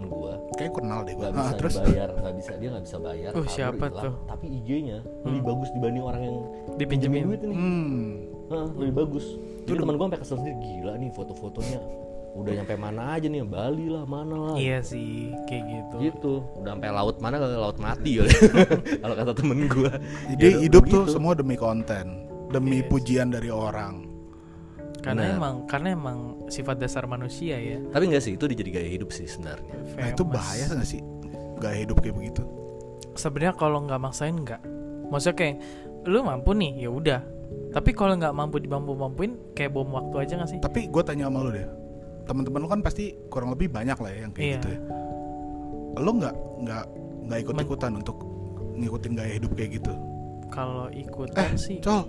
kayak 0.61 0.73
kenal 0.73 1.00
deh 1.00 1.12
gue 1.12 1.23
nggak 1.23 1.35
bisa 1.35 1.52
terus? 1.61 1.75
dibayar 1.75 2.09
nggak 2.12 2.35
bisa 2.37 2.52
dia 2.55 2.69
nggak 2.69 2.85
bisa 2.85 2.97
bayar 2.99 3.31
Oh, 3.33 3.45
siapa 3.47 3.85
hilang. 3.87 4.05
tuh? 4.05 4.14
tapi 4.26 4.47
IG-nya 4.52 4.99
lebih 5.23 5.43
bagus 5.43 5.69
dibanding 5.73 6.05
orang 6.05 6.23
yang 6.23 6.37
Dipinjemin. 6.76 7.23
duit 7.25 7.40
ini. 7.43 7.55
Hmm. 7.55 8.09
Hah, 8.47 8.67
lebih 8.73 8.95
bagus. 8.97 9.26
Jadi 9.62 9.79
teman 9.79 9.95
gue 9.95 10.05
sampai 10.05 10.21
kesel 10.21 10.37
sendiri 10.37 10.57
gila 10.59 10.93
nih 10.97 11.11
foto-fotonya. 11.11 11.81
Udah 12.31 12.52
nyampe 12.52 12.75
mana 12.75 13.14
aja 13.14 13.26
nih 13.26 13.43
Bali 13.43 13.87
lah 13.87 14.05
mana 14.05 14.37
lah. 14.40 14.55
Iya 14.55 14.79
sih, 14.81 15.31
kayak 15.45 15.64
gitu. 15.67 15.95
gitu. 16.00 16.33
Udah 16.57 16.75
sampai 16.75 16.90
laut 16.90 17.17
mana 17.19 17.37
ke 17.37 17.47
laut 17.49 17.79
mati 17.79 18.11
kali 18.17 18.31
kalau 19.02 19.14
kata 19.17 19.33
temen 19.33 19.59
gue 19.64 19.90
jadi 20.31 20.47
hidup 20.61 20.85
tuh 20.85 21.05
semua 21.07 21.33
demi 21.33 21.55
konten 21.55 22.26
demi 22.49 22.83
pujian 22.83 23.31
dari 23.31 23.46
orang 23.49 24.10
Karena 25.00 25.22
Benar. 25.24 25.36
emang 25.36 25.54
karena 25.64 25.88
emang 25.92 26.18
sifat 26.46 26.76
dasar 26.76 27.04
manusia 27.04 27.56
ya. 27.56 27.80
tapi 27.88 28.04
enggak 28.06 28.20
sih 28.20 28.36
itu 28.36 28.44
dijadi 28.44 28.70
gaya 28.70 28.88
hidup 28.90 29.08
sih 29.10 29.24
sebenarnya 29.24 29.72
nah 29.96 30.08
itu 30.08 30.22
bahaya 30.22 30.68
nggak 30.68 30.84
sih 30.84 31.00
gaya 31.56 31.78
hidup 31.80 31.98
kayak 31.98 32.14
begitu 32.14 32.44
Sebenarnya 33.10 33.52
kalau 33.52 33.84
nggak 33.84 33.98
maksain 33.98 34.36
nggak. 34.38 34.62
Maksudnya 35.10 35.34
kayak 35.34 35.56
lu 36.06 36.22
mampu 36.22 36.54
nih, 36.54 36.78
ya 36.78 36.88
udah. 36.88 37.20
Tapi 37.70 37.90
kalau 37.90 38.14
nggak 38.14 38.30
mampu 38.30 38.56
dimampu 38.56 38.94
mampuin, 38.94 39.34
kayak 39.52 39.74
bom 39.74 39.90
waktu 39.90 40.16
aja 40.20 40.32
nggak 40.38 40.48
sih? 40.48 40.58
tapi 40.62 40.86
gue 40.86 41.02
tanya 41.02 41.26
sama 41.26 41.42
lu 41.42 41.50
deh 41.50 41.66
teman-teman 42.22 42.60
lu 42.60 42.68
kan 42.68 42.80
pasti 42.80 43.10
kurang 43.26 43.50
lebih 43.50 43.66
banyak 43.66 43.98
lah 43.98 44.08
ya 44.08 44.18
yang 44.22 44.32
kayak 44.32 44.46
Iya. 44.46 44.54
gitu 44.54 44.68
ya 44.70 44.80
lu 45.98 46.10
nggak 46.14 46.34
nggak 46.62 46.84
nggak 47.26 47.38
ikut 47.42 47.54
ikutan 47.58 47.92
untuk 47.98 48.16
ngikutin 48.78 49.12
gaya 49.12 49.32
hidup 49.34 49.52
kayak 49.52 49.70
gitu 49.76 49.92
Kalau 50.48 50.86
eh 50.88 51.02
ikutan 51.02 51.50
sih. 51.58 51.82
col 51.82 52.06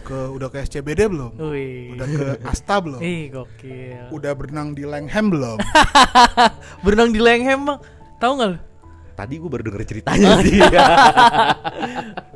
ke 0.00 0.18
udah 0.30 0.48
ke 0.48 0.58
SCBD 0.62 1.00
belum 1.06 1.32
Wih. 1.36 1.94
udah 1.94 2.06
ke 2.06 2.24
Asta 2.44 2.78
belum 2.78 3.00
Ih, 3.00 3.28
gokil. 3.28 4.08
udah 4.10 4.32
berenang 4.32 4.72
di 4.72 4.82
Langham 4.82 5.28
belum 5.28 5.58
Berenang 6.84 7.10
di 7.10 7.20
Langham, 7.20 7.60
Bang. 7.64 7.78
Tahu 8.18 8.32
nggak 8.34 8.50
lu? 8.50 8.58
tadi 9.14 9.34
gue 9.34 9.50
baru 9.50 9.62
denger 9.66 9.82
ceritanya 9.82 10.38
sih 10.38 10.62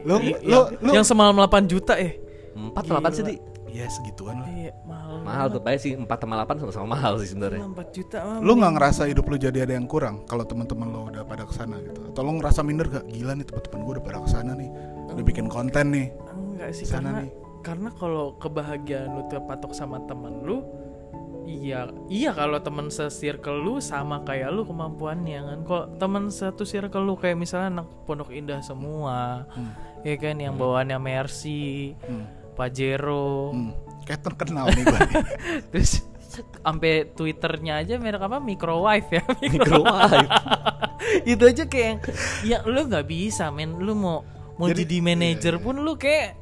lu 0.03 0.18
I- 0.27 0.35
lu 0.42 0.51
yang, 0.51 0.66
lu 0.83 0.90
yang 0.98 1.07
semalam 1.07 1.31
8 1.38 1.70
juta 1.70 1.94
eh. 1.94 2.18
empat 2.53 2.83
sama 2.83 2.98
delapan 2.98 3.12
sih 3.14 3.22
di 3.22 3.35
ya 3.72 3.87
segituan 3.88 4.42
lah 4.42 4.51
Iya, 4.51 4.72
mahal. 4.85 5.14
mahal 5.22 5.46
tuh 5.48 5.62
sih 5.79 5.94
empat 5.94 6.18
sama 6.18 6.35
delapan 6.37 6.57
sama-sama 6.59 6.87
mahal 6.92 7.22
sih 7.22 7.31
sebenarnya 7.31 7.62
4 7.64 7.96
juta 7.96 8.18
mah. 8.20 8.38
lu 8.42 8.53
nggak 8.59 8.72
ngerasa 8.75 9.03
hidup 9.07 9.25
lu 9.25 9.37
jadi 9.38 9.59
ada 9.62 9.79
yang 9.79 9.87
kurang 9.87 10.27
kalau 10.27 10.42
teman-teman 10.42 10.90
lu 10.90 11.01
udah 11.09 11.22
pada 11.22 11.46
ke 11.46 11.55
sana 11.55 11.79
gitu 11.81 12.03
atau 12.03 12.20
lu 12.20 12.33
ngerasa 12.37 12.61
minder 12.61 12.87
gak 12.90 13.07
gila 13.09 13.33
nih 13.33 13.46
teman-teman 13.46 13.79
gue 13.81 13.92
udah 13.96 14.05
pada 14.05 14.18
ke 14.18 14.29
sana 14.29 14.53
nih 14.53 14.70
udah 15.09 15.25
bikin 15.25 15.46
konten 15.46 15.87
nih 15.88 16.07
Enggak 16.53 16.70
sih 16.75 16.85
Sana 16.85 17.09
karena 17.09 17.20
nih. 17.25 17.31
Karena 17.62 17.88
kalau 17.92 18.35
kebahagiaan 18.37 19.14
lu 19.14 19.25
terpatok 19.27 19.70
sama 19.70 20.03
temen 20.05 20.42
lu 20.42 20.66
iya 21.42 21.87
iya 22.07 22.31
kalau 22.31 22.59
temen 22.59 22.87
se-circle 22.87 23.55
lu 23.57 23.79
sama 23.79 24.22
kayak 24.22 24.51
lu 24.51 24.62
kemampuannya 24.62 25.40
kan? 25.42 25.59
Kalau 25.62 25.85
temen 25.96 26.25
satu 26.29 26.62
circle 26.62 27.03
lu 27.03 27.14
kayak 27.14 27.35
misalnya 27.35 27.83
anak 27.83 27.88
pondok 28.05 28.31
indah 28.31 28.59
semua 28.61 29.46
Hmm. 29.51 29.72
ya 30.03 30.14
kan? 30.16 30.37
Yang 30.37 30.55
bawaannya 30.57 30.98
Mercy 30.98 31.94
Hmm. 31.98 32.27
Pajero. 32.53 33.51
Hmm. 33.51 33.72
kayak 34.03 34.18
terkenal 34.18 34.66
nih 34.66 34.83
terus 35.70 36.03
sampai 36.59 37.07
twitternya 37.09 37.79
aja 37.81 37.94
merek 37.96 38.18
apa? 38.18 38.42
Microwave 38.42 39.07
ya? 39.09 39.22
Microwave. 39.46 40.27
itu 41.33 41.42
aja 41.42 41.64
kayak 41.66 41.87
yang, 41.87 42.01
ya 42.42 42.59
lu 42.66 42.83
nggak 42.83 43.07
bisa 43.07 43.51
men. 43.51 43.79
Lu 43.79 43.94
mau 43.94 44.27
mau 44.59 44.66
Jadi- 44.66 44.83
jadi 44.85 44.96
manajer 45.01 45.55
iya, 45.55 45.62
pun 45.62 45.79
lu 45.79 45.94
kayak 45.94 46.41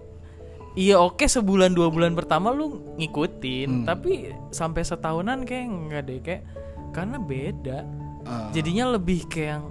iya 0.72 0.96
oke 0.96 1.22
sebulan 1.22 1.70
dua 1.70 1.88
bulan 1.88 2.12
pertama 2.12 2.50
lu 2.50 2.66
ngikutin 2.96 3.70
Hmm. 3.72 3.86
tapi 3.86 4.12
sampai 4.50 4.82
setahunan 4.82 5.42
kayak 5.42 5.66
nggak 5.66 6.02
deh 6.04 6.20
kayak 6.20 6.42
karena 6.90 7.16
beda 7.16 7.78
Ah. 8.20 8.50
jadinya 8.50 8.90
lebih 8.90 9.24
kayak 9.26 9.64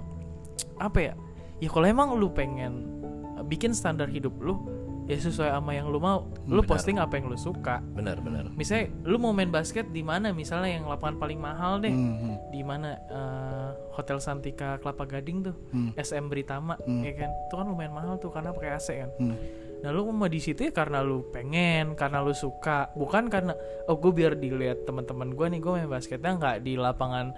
apa 0.76 0.98
ya 1.00 1.14
ya 1.56 1.68
kalau 1.68 1.86
emang 1.86 2.08
lu 2.14 2.28
pengen 2.28 2.88
bikin 3.42 3.70
standar 3.70 4.06
hidup 4.06 4.34
lu 4.36 4.58
ya 5.06 5.16
sesuai 5.16 5.50
sama 5.50 5.72
yang 5.72 5.86
lu 5.86 5.98
mau 5.98 6.22
lu 6.44 6.58
benar. 6.58 6.70
posting 6.70 6.96
apa 6.96 7.14
yang 7.14 7.26
lu 7.26 7.36
suka 7.36 7.82
benar 7.90 8.18
benar 8.18 8.46
misalnya 8.48 8.90
lu 9.02 9.16
mau 9.16 9.30
main 9.30 9.48
basket 9.48 9.88
di 9.88 10.00
mana 10.00 10.30
misalnya 10.30 10.70
yang 10.72 10.86
lapangan 10.86 11.16
paling 11.16 11.36
mahal 11.36 11.78
deh 11.78 11.90
Hmm, 11.90 12.14
hmm. 12.16 12.36
di 12.48 12.62
mana 12.62 12.94
eh, 13.08 13.68
Hotel 13.92 14.18
Santika 14.18 14.76
Kelapa 14.76 15.04
Gading 15.04 15.38
tuh 15.42 15.56
Hmm. 15.70 15.90
SM 15.94 16.26
Britama 16.26 16.74
Hmm. 16.80 17.02
ya 17.02 17.12
kan 17.16 17.30
itu 17.32 17.54
kan 17.54 17.66
lumayan 17.66 17.90
mahal 17.92 18.16
tuh 18.16 18.28
karena 18.28 18.50
pakai 18.50 18.70
AC 18.72 18.88
kan 18.96 19.10
Hmm. 19.16 19.36
Nah 19.80 19.90
lu 19.90 20.04
mau 20.12 20.28
di 20.28 20.40
situ 20.40 20.68
ya 20.68 20.72
karena 20.76 21.00
lu 21.00 21.32
pengen 21.32 21.96
karena 21.96 22.20
lu 22.20 22.36
suka 22.36 22.92
bukan 22.92 23.32
karena 23.32 23.56
oh 23.88 23.96
gue 23.96 24.12
biar 24.12 24.36
dilihat 24.36 24.84
teman-teman 24.84 25.32
gue 25.32 25.46
nih 25.56 25.60
gue 25.60 25.70
main 25.72 25.88
basketnya 25.88 26.36
nggak 26.36 26.56
di 26.60 26.76
lapangan 26.76 27.32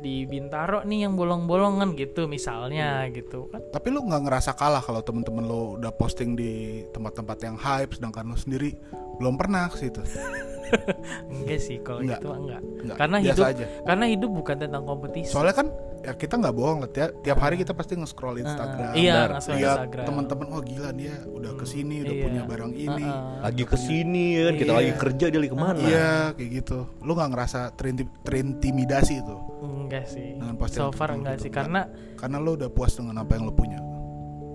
di 0.00 0.24
Bintaro 0.24 0.80
nih 0.82 1.04
yang 1.06 1.14
bolong-bolongan 1.14 1.92
gitu 1.92 2.24
misalnya 2.24 3.04
gitu 3.12 3.52
kan 3.52 3.60
Tapi 3.68 3.88
lu 3.92 4.00
nggak 4.08 4.22
ngerasa 4.24 4.56
kalah 4.56 4.80
kalau 4.80 5.04
temen-temen 5.04 5.44
lu 5.44 5.76
udah 5.76 5.92
posting 5.92 6.32
di 6.34 6.82
tempat-tempat 6.88 7.38
yang 7.44 7.56
hype, 7.60 7.92
sedangkan 7.92 8.32
lu 8.32 8.36
sendiri 8.40 8.72
belum 9.20 9.36
pernah 9.36 9.68
ke 9.68 9.76
situ. 9.76 10.00
enggak 11.32 11.58
sih 11.58 11.76
kalau 11.78 12.00
Enggak. 12.00 12.18
gitu 12.18 12.28
enggak. 12.32 12.60
Enggak, 12.80 12.96
karena 12.96 13.16
biasa 13.18 13.30
hidup 13.32 13.44
aja. 13.46 13.66
karena 13.84 14.04
hidup 14.06 14.30
bukan 14.32 14.56
tentang 14.58 14.82
kompetisi 14.82 15.28
Soalnya 15.28 15.54
kan 15.54 15.66
ya 16.00 16.12
kita 16.14 16.34
nggak 16.34 16.54
bohong 16.54 16.78
lah 16.80 16.88
tiap, 16.88 17.10
tiap 17.20 17.38
hari 17.38 17.54
kita 17.54 17.72
pasti 17.72 17.92
nge-scroll 17.92 18.40
Instagram. 18.40 18.92
iya, 18.94 19.14
Benar. 19.20 19.28
nge-scroll 19.34 19.58
lihat 19.58 19.76
Instagram. 19.76 20.04
teman-teman 20.06 20.46
oh 20.50 20.62
gila 20.62 20.90
dia 20.92 21.14
udah 21.26 21.52
ke 21.52 21.64
sini 21.64 21.94
udah 22.00 22.10
Iya. 22.10 22.24
punya 22.24 22.42
barang 22.46 22.72
ini. 22.72 23.04
Heeh. 23.04 23.38
lagi 23.42 23.64
ke 23.64 23.76
sini 23.76 24.24
kan 24.38 24.54
kita 24.54 24.64
Iya. 24.66 24.78
lagi 24.78 24.92
kerja 24.96 25.24
dia 25.26 25.38
lagi 25.38 25.50
ke 25.50 25.58
mana 25.58 25.78
Iya 25.78 26.10
kayak 26.32 26.50
gitu. 26.56 26.78
Lu 26.98 27.12
nggak 27.12 27.30
ngerasa 27.30 27.60
terinti- 27.74 28.12
terintimidasi 28.20 29.14
itu 29.18 29.36
enggak 29.60 30.06
sih 30.06 30.26
dengan 30.34 30.54
so 30.66 30.88
far 30.90 31.10
enggak 31.10 31.36
gitu. 31.36 31.44
sih 31.44 31.50
karena 31.50 31.80
karena 32.14 32.36
lu 32.38 32.54
udah 32.54 32.68
puas 32.68 32.94
dengan 32.94 33.18
apa 33.18 33.34
yang 33.34 33.44
lu 33.44 33.52
punya. 33.52 33.76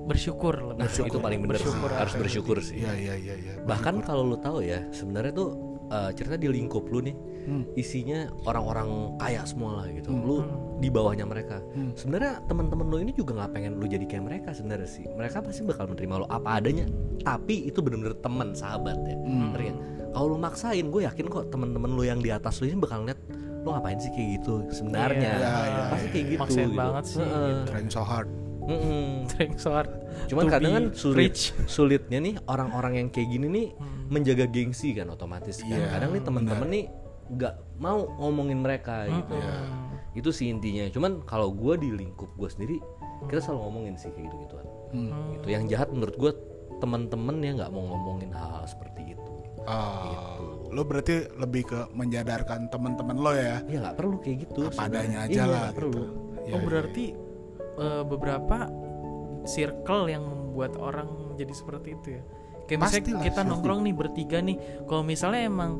bersyukur 0.05 0.53
lebih 0.63 0.85
nah 0.85 0.89
itu 1.01 1.17
paling 1.17 1.39
bener 1.41 1.57
sih. 1.57 1.65
bersyukur 1.65 1.89
harus 1.91 2.13
bersyukur 2.15 2.57
sih 2.61 2.77
Iya 2.77 2.93
iya 2.93 3.13
iya. 3.17 3.35
iya. 3.35 3.53
bahkan 3.65 3.99
kalau 3.99 4.21
lu 4.23 4.37
tahu 4.37 4.61
ya 4.61 4.85
sebenarnya 4.91 5.33
tuh 5.33 5.49
eh, 5.87 6.11
cerita 6.13 6.35
di 6.35 6.47
lingkup 6.47 6.87
lu 6.87 7.01
nih 7.01 7.15
Hmm. 7.45 7.61
isinya 7.77 8.25
orang-orang 8.49 9.21
kaya 9.21 9.45
semua 9.45 9.77
lah 9.77 9.85
gitu. 9.93 10.09
Lu 10.09 10.41
di 10.81 10.89
bawahnya 10.89 11.29
mereka. 11.29 11.61
Sebenarnya 11.93 12.41
teman-teman 12.49 12.89
lu 12.89 12.97
ini 12.97 13.13
juga 13.13 13.37
nggak 13.37 13.53
pengen 13.53 13.77
lu 13.77 13.85
jadi 13.85 14.01
kayak 14.01 14.25
mereka 14.25 14.49
sebenarnya 14.49 14.89
sih. 14.89 15.05
Mereka 15.05 15.45
pasti 15.45 15.61
bakal 15.61 15.93
menerima 15.93 16.25
lu 16.25 16.27
apa 16.27 16.57
adanya 16.57 16.89
tapi 17.21 17.69
itu 17.69 17.85
bener-bener 17.85 18.17
teman 18.17 18.57
sahabat 18.57 18.97
ya. 19.05 19.13
Nggak? 19.13 19.77
kalau 20.09 20.31
lu 20.31 20.37
maksain 20.39 20.89
gue 20.89 21.03
yakin 21.03 21.27
kok 21.27 21.51
teman-teman 21.51 21.91
lu 21.91 22.01
yang 22.01 22.17
di 22.17 22.31
atas 22.31 22.63
lu 22.63 22.71
ini 22.71 22.79
bakal 22.79 23.03
ngeliat 23.03 23.19
lu 23.61 23.69
ngapain 23.69 23.99
sih 23.99 24.09
kayak 24.09 24.29
gitu 24.41 24.53
sebenarnya? 24.71 25.31
Iya, 25.37 25.53
iya, 25.67 25.81
pasti 25.91 26.07
kayak 26.09 26.25
gitu 26.25 26.39
Maksain 26.41 26.69
gitu. 26.71 26.79
banget 26.79 27.03
sih, 27.05 27.19
Heeh. 27.21 27.55
trying 27.67 27.91
so 27.91 28.01
hard 28.01 28.29
Mm-mm. 28.65 29.25
Trying 29.27 29.55
so 29.55 29.69
hard 29.71 29.89
Cuman 30.25 30.45
kadang 30.47 30.73
kan 30.73 30.85
sulit 30.91 31.33
rich. 31.33 31.53
sulitnya 31.65 32.17
nih 32.17 32.35
orang-orang 32.45 32.97
yang 32.97 33.07
kayak 33.09 33.29
gini 33.29 33.45
nih 33.45 33.67
menjaga 34.07 34.45
gengsi 34.45 34.91
kan 34.91 35.07
otomatis 35.07 35.59
kan. 35.59 35.69
Iya, 35.71 35.85
kadang 35.91 36.09
nih 36.11 36.23
teman-teman 36.23 36.67
nih 36.67 36.85
nggak 37.25 37.53
mau 37.77 38.05
ngomongin 38.17 38.59
mereka 38.59 39.05
gitu. 39.05 39.35
Itu 40.13 40.29
sih 40.29 40.47
intinya. 40.47 40.87
Cuman 40.87 41.21
kalau 41.21 41.51
gue 41.51 41.77
di 41.77 41.89
lingkup 41.91 42.33
gue 42.33 42.47
sendiri 42.47 42.77
kita 43.25 43.39
selalu 43.39 43.59
ngomongin 43.63 43.95
sih 43.95 44.09
kayak 44.09 44.25
gitu-gituan. 44.25 44.65
Gitu. 45.35 45.45
Yang 45.45 45.63
jahat 45.69 45.89
menurut 45.89 46.15
gue 46.15 46.31
teman-teman 46.75 47.35
ya 47.39 47.51
nggak 47.53 47.71
mau 47.71 47.83
ngomongin 47.85 48.31
hal, 48.31 48.65
seperti 48.65 49.13
itu. 49.13 49.31
Ah, 49.65 50.37
lo 50.69 50.83
berarti 50.83 51.25
lebih 51.33 51.65
ke 51.65 51.79
menjadarkan 51.91 52.69
teman-teman 52.69 53.17
lo 53.17 53.33
ya 53.33 53.65
Ya 53.65 53.81
nggak 53.81 53.97
perlu 53.97 54.21
kayak 54.21 54.37
gitu. 54.45 54.69
apa 54.69 54.77
sebenarnya. 54.77 54.93
adanya 54.93 55.17
aja 55.19 55.33
Iya, 55.33 55.43
lah 55.45 55.63
gitu 55.65 55.75
perlu. 55.75 56.01
Ya, 56.45 56.53
oh 56.53 56.61
ya, 56.61 56.63
eh, 57.75 58.03
beberapa 58.03 58.67
circle 59.43 60.07
yang 60.07 60.23
membuat 60.23 60.75
orang 60.75 61.05
jadi 61.35 61.51
seperti 61.51 61.93
itu 61.93 62.07
ya 62.11 62.23
kayak 62.65 62.79
misalnya 62.79 63.01
Pastilah, 63.03 63.23
kita 63.23 63.35
pasti. 63.37 63.49
nongkrong 63.51 63.81
nih 63.83 63.93
bertiga 63.93 64.37
nih 64.39 64.57
kalau 64.83 65.03
misalnya 65.03 65.41
emang 65.43 65.71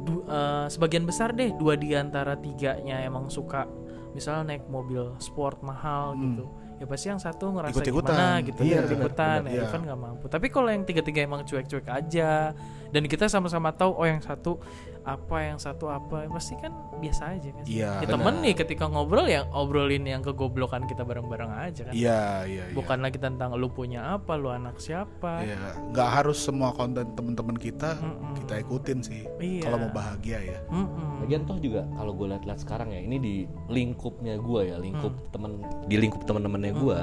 du- 0.00 0.24
eh, 0.24 0.66
sebagian 0.66 1.04
besar 1.04 1.32
deh 1.32 1.52
dua 1.52 1.74
di 1.74 1.92
antara 1.92 2.34
tiganya 2.34 3.02
emang 3.02 3.28
suka 3.28 3.68
misalnya 4.10 4.50
naik 4.50 4.64
mobil 4.66 5.12
sport 5.18 5.60
mahal 5.60 6.16
gitu 6.16 6.48
ya 6.76 6.86
pasti 6.86 7.06
yang 7.08 7.18
satu 7.18 7.50
ngerasa 7.50 7.70
Hmm. 7.70 7.76
Ikut-ikutan. 7.76 8.14
gimana 8.14 8.40
gitu 8.40 8.60
Iya, 8.62 8.78
ya 8.78 8.82
ikutan 8.88 9.38
benar, 9.42 9.52
ya. 9.52 9.62
Ivan 9.64 9.80
nggak 9.84 10.00
mampu 10.00 10.24
tapi 10.26 10.46
kalau 10.48 10.68
yang 10.70 10.82
tiga-tiga 10.82 11.20
emang 11.20 11.42
cuek-cuek 11.42 11.86
aja 11.86 12.54
dan 12.88 13.02
kita 13.04 13.26
sama-sama 13.26 13.68
tahu 13.70 13.92
oh 13.92 14.06
yang 14.06 14.22
satu 14.22 14.62
apa 15.08 15.36
yang 15.40 15.56
satu 15.56 15.88
apa 15.88 16.28
pasti 16.28 16.52
kan 16.60 16.68
biasa 17.00 17.32
aja 17.32 17.48
kan 17.48 17.64
Iya, 17.64 18.04
ya 18.04 18.08
temen 18.12 18.44
nih 18.44 18.52
ketika 18.52 18.84
ngobrol 18.84 19.24
ya 19.24 19.48
obrolin 19.56 20.04
yang 20.04 20.20
kegoblokan 20.20 20.84
kita 20.84 21.00
bareng-bareng 21.00 21.48
aja 21.48 21.88
kan. 21.88 21.92
Iya 21.96 22.44
iya 22.44 22.64
iya. 22.68 22.74
bukan 22.76 23.00
lagi 23.00 23.16
tentang 23.16 23.56
lu 23.56 23.72
punya 23.72 24.20
apa 24.20 24.36
lu 24.36 24.52
anak 24.52 24.76
siapa. 24.76 25.40
Iya, 25.40 25.56
nggak 25.96 26.08
harus 26.20 26.36
semua 26.36 26.76
konten 26.76 27.08
teman-teman 27.16 27.56
kita 27.56 27.96
kita 28.44 28.60
ikutin 28.60 28.98
sih 29.00 29.24
Iya. 29.40 29.64
kalau 29.64 29.88
mau 29.88 29.92
bahagia 29.96 30.44
ya. 30.44 30.58
Mm-mm. 30.68 31.24
Lagian 31.24 31.48
toh 31.48 31.56
juga 31.56 31.88
kalau 31.96 32.12
gue 32.12 32.28
lihat-lihat 32.28 32.60
sekarang 32.60 32.92
ya 32.92 33.00
ini 33.00 33.16
di 33.16 33.34
lingkupnya 33.72 34.36
gue 34.36 34.60
ya 34.68 34.76
lingkup 34.76 35.32
temen 35.32 35.64
di 35.88 35.96
lingkup 35.96 36.28
teman-temannya 36.28 36.76
gue 36.76 36.98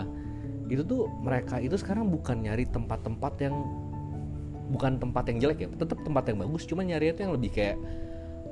itu 0.65 0.82
tuh 0.82 1.06
mereka 1.22 1.62
itu 1.62 1.78
sekarang 1.78 2.10
bukan 2.10 2.41
nyari 2.41 2.65
tempat-tempat 2.65 3.34
yang 3.38 3.54
bukan 4.71 4.97
tempat 4.97 5.30
yang 5.30 5.38
jelek 5.45 5.60
ya 5.65 5.67
tetap 5.73 5.99
tempat 6.01 6.23
yang 6.32 6.38
bagus 6.41 6.65
cuma 6.65 6.82
nyari 6.82 7.13
itu 7.13 7.21
yang 7.21 7.34
lebih 7.38 7.51
kayak 7.54 7.78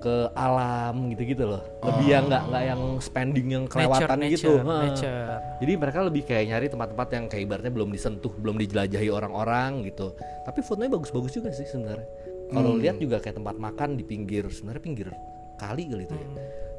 ke 0.04 0.16
alam 0.36 1.08
gitu-gitu 1.16 1.48
loh. 1.48 1.64
Lebih 1.80 2.08
yang 2.12 2.28
nggak 2.28 2.44
nggak 2.52 2.64
yang 2.68 2.82
spending 3.00 3.48
yang 3.56 3.64
kelewatan 3.72 4.20
nature, 4.20 4.36
gitu. 4.36 4.52
Nature, 4.52 4.68
Heeh. 4.68 4.84
nature. 4.84 5.28
jadi 5.64 5.72
mereka 5.80 6.00
lebih 6.04 6.22
kayak 6.28 6.44
nyari 6.52 6.66
tempat-tempat 6.68 7.08
yang 7.16 7.26
kayak 7.32 7.44
ibaratnya 7.48 7.72
belum 7.72 7.90
disentuh 7.96 8.34
belum 8.36 8.56
dijelajahi 8.60 9.08
orang-orang 9.08 9.88
gitu. 9.88 10.12
Tapi 10.44 10.60
fotonya 10.60 10.92
bagus-bagus 10.92 11.32
juga 11.40 11.56
sih 11.56 11.64
sebenarnya. 11.64 12.08
Kalau 12.52 12.76
lihat 12.76 13.00
juga 13.00 13.24
kayak 13.24 13.40
tempat 13.40 13.56
makan 13.56 13.96
di 13.96 14.04
pinggir 14.04 14.44
sebenarnya 14.52 14.84
pinggir 14.84 15.08
kali 15.56 15.88
kali 15.88 16.04
itu 16.04 16.16
ya. 16.20 16.28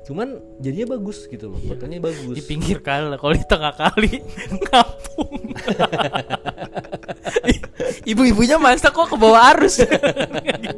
Cuman 0.05 0.29
jadinya 0.61 1.01
bagus 1.01 1.25
gitu 1.25 1.49
loh 1.49 1.61
fotonya 1.65 2.05
bagus. 2.05 2.37
Di 2.37 2.45
pinggir 2.45 2.85
kali 2.85 3.09
lah, 3.09 3.17
kalau 3.17 3.33
di 3.33 3.47
tengah 3.49 3.73
kali 3.73 4.21
ngapung 4.69 5.54
ibu-ibunya 8.11 8.61
masak 8.61 8.93
kok 8.93 9.09
ke 9.11 9.17
bawah 9.17 9.57
arus. 9.57 9.83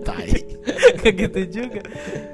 Tai. 0.07 0.31
Kayak 1.03 1.14
gitu 1.29 1.40
juga. 1.62 1.81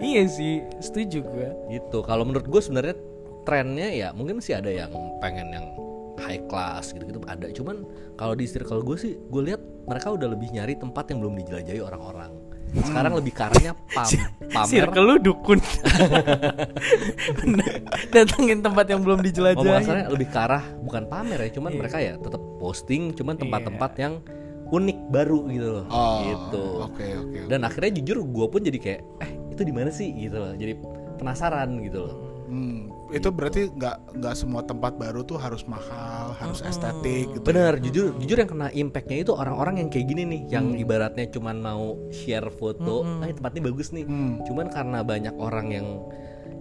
Iya 0.01 0.23
sih 0.29 0.63
setuju 0.81 1.25
gue 1.25 1.49
gitu. 1.73 2.05
Kalau 2.05 2.25
menurut 2.25 2.47
gue 2.49 2.63
sebenarnya 2.63 2.97
trennya 3.43 3.89
ya 3.91 4.09
mungkin 4.15 4.39
sih 4.39 4.55
ada 4.55 4.71
yang 4.71 4.93
pengen 5.19 5.51
yang 5.51 5.67
high 6.21 6.43
class 6.49 6.95
gitu 6.95 7.05
gitu 7.05 7.21
ada. 7.29 7.49
Cuman 7.53 7.85
kalau 8.17 8.37
di 8.37 8.49
circle 8.49 8.85
gue 8.85 8.97
sih 8.97 9.13
gue 9.17 9.43
lihat 9.43 9.61
mereka 9.89 10.15
udah 10.15 10.29
lebih 10.31 10.53
nyari 10.55 10.79
tempat 10.79 11.11
yang 11.11 11.19
belum 11.25 11.35
dijelajahi 11.43 11.81
orang-orang 11.83 12.33
sekarang 12.73 13.13
lebih 13.13 13.33
karanya 13.33 13.73
pam 13.93 14.09
pamer. 14.49 14.65
circle 14.65 15.05
lu 15.05 15.17
dukun. 15.21 15.61
Datengin 18.13 18.61
tempat 18.61 18.85
yang 18.89 19.01
belum 19.05 19.21
Oh, 19.21 19.25
dijelajahi 19.25 19.69
masalahnya 19.69 20.09
lebih 20.09 20.29
ke 20.29 20.39
arah 20.39 20.65
bukan 20.81 21.05
pamer 21.07 21.39
ya, 21.39 21.51
cuman 21.53 21.73
mereka 21.77 21.99
ya 22.01 22.17
tetap 22.17 22.41
posting, 22.57 23.13
cuman 23.13 23.37
tempat-tempat 23.37 23.93
yang 23.99 24.15
unik 24.73 24.99
baru 25.13 25.41
gitu 25.53 25.69
loh, 25.69 25.85
oh 25.93 26.19
gitu. 26.25 26.65
oke 26.89 27.05
oke 27.05 27.39
Dan 27.45 27.61
akhirnya 27.61 28.01
jujur 28.01 28.25
gue 28.25 28.47
pun 28.49 28.61
jadi 28.65 28.79
kayak, 28.81 29.01
eh 29.21 29.31
itu 29.53 29.63
di 29.63 29.73
mana 29.73 29.93
sih? 29.93 30.09
Gitu 30.09 30.33
loh, 30.33 30.57
jadi 30.57 30.73
penasaran 31.21 31.77
gitu 31.85 32.09
loh. 32.09 32.15
Hmm, 32.49 32.82
itu 33.13 33.29
berarti 33.29 33.69
nggak 33.69 34.17
nggak 34.19 34.35
semua 34.35 34.65
tempat 34.65 34.97
baru 34.97 35.21
tuh 35.23 35.37
harus 35.37 35.63
mahal 35.65 36.33
harus 36.37 36.65
estetik 36.65 37.29
gitu 37.31 37.45
Bener, 37.45 37.77
jujur 37.79 38.17
jujur 38.17 38.37
yang 38.41 38.49
kena 38.49 38.69
impactnya 38.69 39.21
itu 39.21 39.33
orang-orang 39.37 39.85
yang 39.85 39.89
kayak 39.93 40.09
gini 40.09 40.23
nih, 40.25 40.41
yang 40.49 40.73
ibaratnya 40.75 41.29
cuman 41.29 41.61
mau 41.61 41.95
share 42.11 42.49
foto, 42.49 43.05
ah 43.21 43.29
ini 43.29 43.37
tempatnya 43.37 43.63
bagus 43.69 43.93
nih, 43.93 44.05
Hmm. 44.09 44.41
cuman 44.49 44.73
karena 44.73 45.05
banyak 45.05 45.35
orang 45.37 45.67
yang 45.71 45.87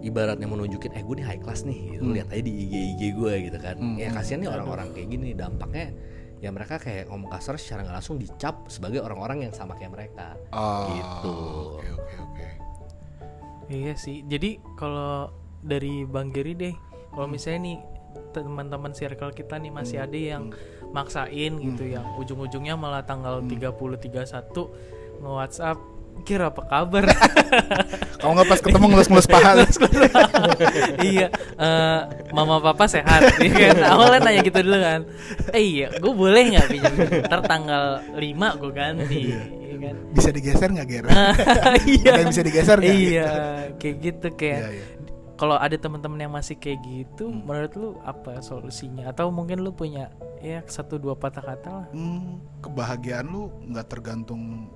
ibaratnya 0.02 0.44
menunjukin, 0.44 0.92
eh 0.92 1.02
gue 1.02 1.14
nih 1.18 1.26
high 1.26 1.40
class 1.40 1.64
nih, 1.64 1.96
gitu. 1.96 2.04
lihat 2.12 2.28
aja 2.28 2.42
di 2.42 2.52
IG 2.52 2.74
IG 2.94 3.02
gue 3.16 3.32
gitu 3.50 3.58
kan, 3.58 3.76
ya 3.96 4.12
kasihan 4.12 4.44
nih 4.44 4.50
orang-orang 4.52 4.92
kayak 4.92 5.08
gini, 5.08 5.32
dampaknya 5.32 5.94
ya 6.42 6.50
mereka 6.50 6.74
kayak 6.76 7.06
ngomong 7.06 7.30
kasar 7.30 7.54
secara 7.54 7.86
nggak 7.86 7.96
langsung 8.02 8.18
dicap 8.18 8.66
sebagai 8.66 8.98
orang-orang 8.98 9.46
yang 9.46 9.54
sama 9.54 9.78
kayak 9.78 9.94
mereka, 9.94 10.34
Oh, 10.50 10.90
gitu. 10.90 11.34
oke 11.78 11.88
oke 11.96 12.14
oke. 12.18 12.46
Iya 13.70 13.94
sih. 13.96 14.20
Jadi 14.26 14.58
kalau 14.76 15.30
dari 15.62 16.02
Bang 16.04 16.34
Geri 16.34 16.52
deh, 16.52 16.74
kalau 17.14 17.26
Hmm. 17.26 17.34
misalnya 17.34 17.60
nih 17.64 17.78
teman-teman 18.32 18.92
circle 18.92 19.32
kita 19.32 19.56
nih 19.56 19.72
masih 19.72 20.02
ada 20.02 20.16
yang 20.16 20.52
maksain 20.90 21.56
gitu 21.56 21.82
Hmm. 21.86 21.94
yang 21.96 22.04
ujung-ujungnya 22.18 22.74
malah 22.76 23.00
tanggal 23.02 23.40
30 23.40 23.96
31 23.96 24.68
nge-WhatsApp 25.20 25.78
kira 26.22 26.52
apa 26.52 26.62
kabar? 26.68 27.08
kalau 28.20 28.36
nggak 28.36 28.46
pas 28.46 28.60
ketemu 28.60 28.84
ngelus-ngelus 28.92 29.28
paha 29.32 29.64
iya, 31.00 31.32
eh, 31.56 32.00
mama 32.36 32.60
papa 32.60 32.84
sehat, 32.84 33.40
ya 33.40 33.48
kan? 33.48 33.76
Awalnya 33.96 34.18
nanya 34.20 34.40
gitu 34.44 34.60
dulu 34.60 34.76
kan. 34.76 35.00
Eh 35.56 35.64
iya, 35.64 35.88
gue 35.88 36.12
boleh 36.12 36.52
nggak 36.52 36.66
pinjam? 36.68 36.94
Ntar 37.26 37.40
tanggal 37.48 37.84
5 38.12 38.60
gue 38.60 38.70
ganti, 38.76 39.22
iya 39.32 39.76
kan? 39.82 39.96
bisa 40.12 40.28
digeser 40.30 40.68
nggak 40.68 40.86
Ger? 40.86 41.04
iya. 41.96 42.12
Bisa 42.28 42.42
digeser 42.44 42.76
nggak? 42.78 42.92
Iya, 42.94 43.28
kayak 43.80 43.96
gitu 43.98 44.28
kayak. 44.36 44.60
Iya, 44.60 44.68
iya. 44.68 44.84
Kalau 45.42 45.58
ada 45.58 45.74
teman-teman 45.74 46.22
yang 46.22 46.30
masih 46.30 46.54
kayak 46.54 46.78
gitu, 46.86 47.26
menurut 47.26 47.74
lu 47.74 47.88
apa 48.06 48.38
solusinya? 48.38 49.10
Atau 49.10 49.34
mungkin 49.34 49.58
lu 49.58 49.74
punya 49.74 50.14
ya 50.38 50.62
satu 50.62 51.02
dua 51.02 51.18
patah 51.18 51.42
kata 51.42 51.68
lah. 51.68 51.86
Hmm, 51.90 52.38
kebahagiaan 52.62 53.26
lu 53.26 53.50
nggak 53.66 53.90
tergantung 53.90 54.70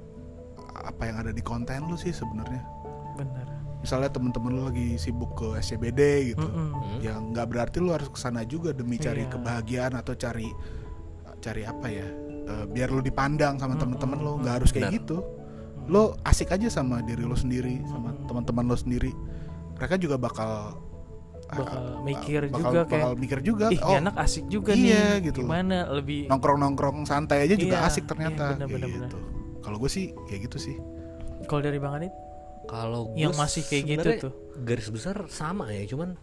apa 0.74 1.07
yang 1.07 1.22
ada 1.22 1.31
di 1.31 1.38
konten 1.38 1.87
lu 1.87 1.94
sih 1.94 2.11
sebenarnya. 2.11 2.66
Bener. 3.14 3.46
Misalnya 3.79 4.11
temen-temen 4.11 4.50
lu 4.50 4.62
lagi 4.66 4.98
sibuk 4.98 5.38
ke 5.38 5.55
SCBD 5.62 6.35
gitu, 6.35 6.42
Mm-mm. 6.42 6.98
ya 6.98 7.14
nggak 7.14 7.46
berarti 7.46 7.79
lu 7.79 7.94
harus 7.94 8.11
ke 8.11 8.18
sana 8.18 8.42
juga 8.42 8.74
demi 8.74 8.98
cari 8.98 9.22
Iya. 9.22 9.38
kebahagiaan 9.38 9.94
atau 9.94 10.18
cari 10.18 10.50
cari 11.38 11.62
apa 11.62 11.87
ya? 11.87 12.07
eh, 12.46 12.66
biar 12.66 12.90
lu 12.90 13.02
dipandang 13.02 13.55
sama 13.62 13.79
temen-temen 13.79 14.18
lu, 14.18 14.42
nggak 14.42 14.55
harus 14.62 14.74
kayak 14.74 14.90
Benar. 14.90 14.98
gitu. 14.98 15.18
Lu 15.87 16.18
asik 16.26 16.50
aja 16.50 16.66
sama 16.66 17.07
diri 17.07 17.22
lu 17.22 17.38
sendiri, 17.38 17.87
sama 17.87 18.11
teman-teman 18.26 18.66
lu 18.66 18.74
sendiri. 18.74 19.14
Mereka 19.77 19.95
juga 20.01 20.17
bakal 20.17 20.53
Bakal 21.47 21.79
ah, 21.79 22.03
mikir 22.03 22.51
bakal- 22.51 22.59
juga 22.59 22.81
kayak, 22.83 22.91
bakal 22.91 23.11
mikir 23.23 23.39
juga. 23.39 23.67
Ih, 23.71 23.79
oh, 23.79 23.95
ini 23.95 24.03
anak 24.03 24.15
asik 24.19 24.45
juga 24.51 24.75
iya, 24.75 25.23
nih. 25.23 25.31
gitu. 25.31 25.47
Gimana 25.47 25.87
lebih 25.95 26.27
nongkrong-nongkrong 26.27 27.07
santai 27.07 27.47
aja 27.47 27.55
juga 27.55 27.79
Iya, 27.79 27.87
asik 27.87 28.05
ternyata 28.11 28.59
iya, 28.59 28.67
bener, 28.67 28.91
bener, 28.91 28.91
gitu. 29.07 29.19
Kalau 29.62 29.79
gue 29.79 29.87
sih 29.87 30.11
kayak 30.27 30.51
gitu 30.51 30.59
sih. 30.59 30.77
kalau 31.47 31.62
dari 31.62 31.79
Bang 31.79 32.03
Adit? 32.03 32.11
Kalau 32.67 33.15
Yang 33.15 33.39
masih 33.39 33.62
kayak 33.62 33.85
gitu 33.87 34.09
tuh. 34.27 34.33
Garis 34.67 34.91
besar 34.91 35.15
sama 35.31 35.71
ya, 35.71 35.87
cuman 35.87 36.19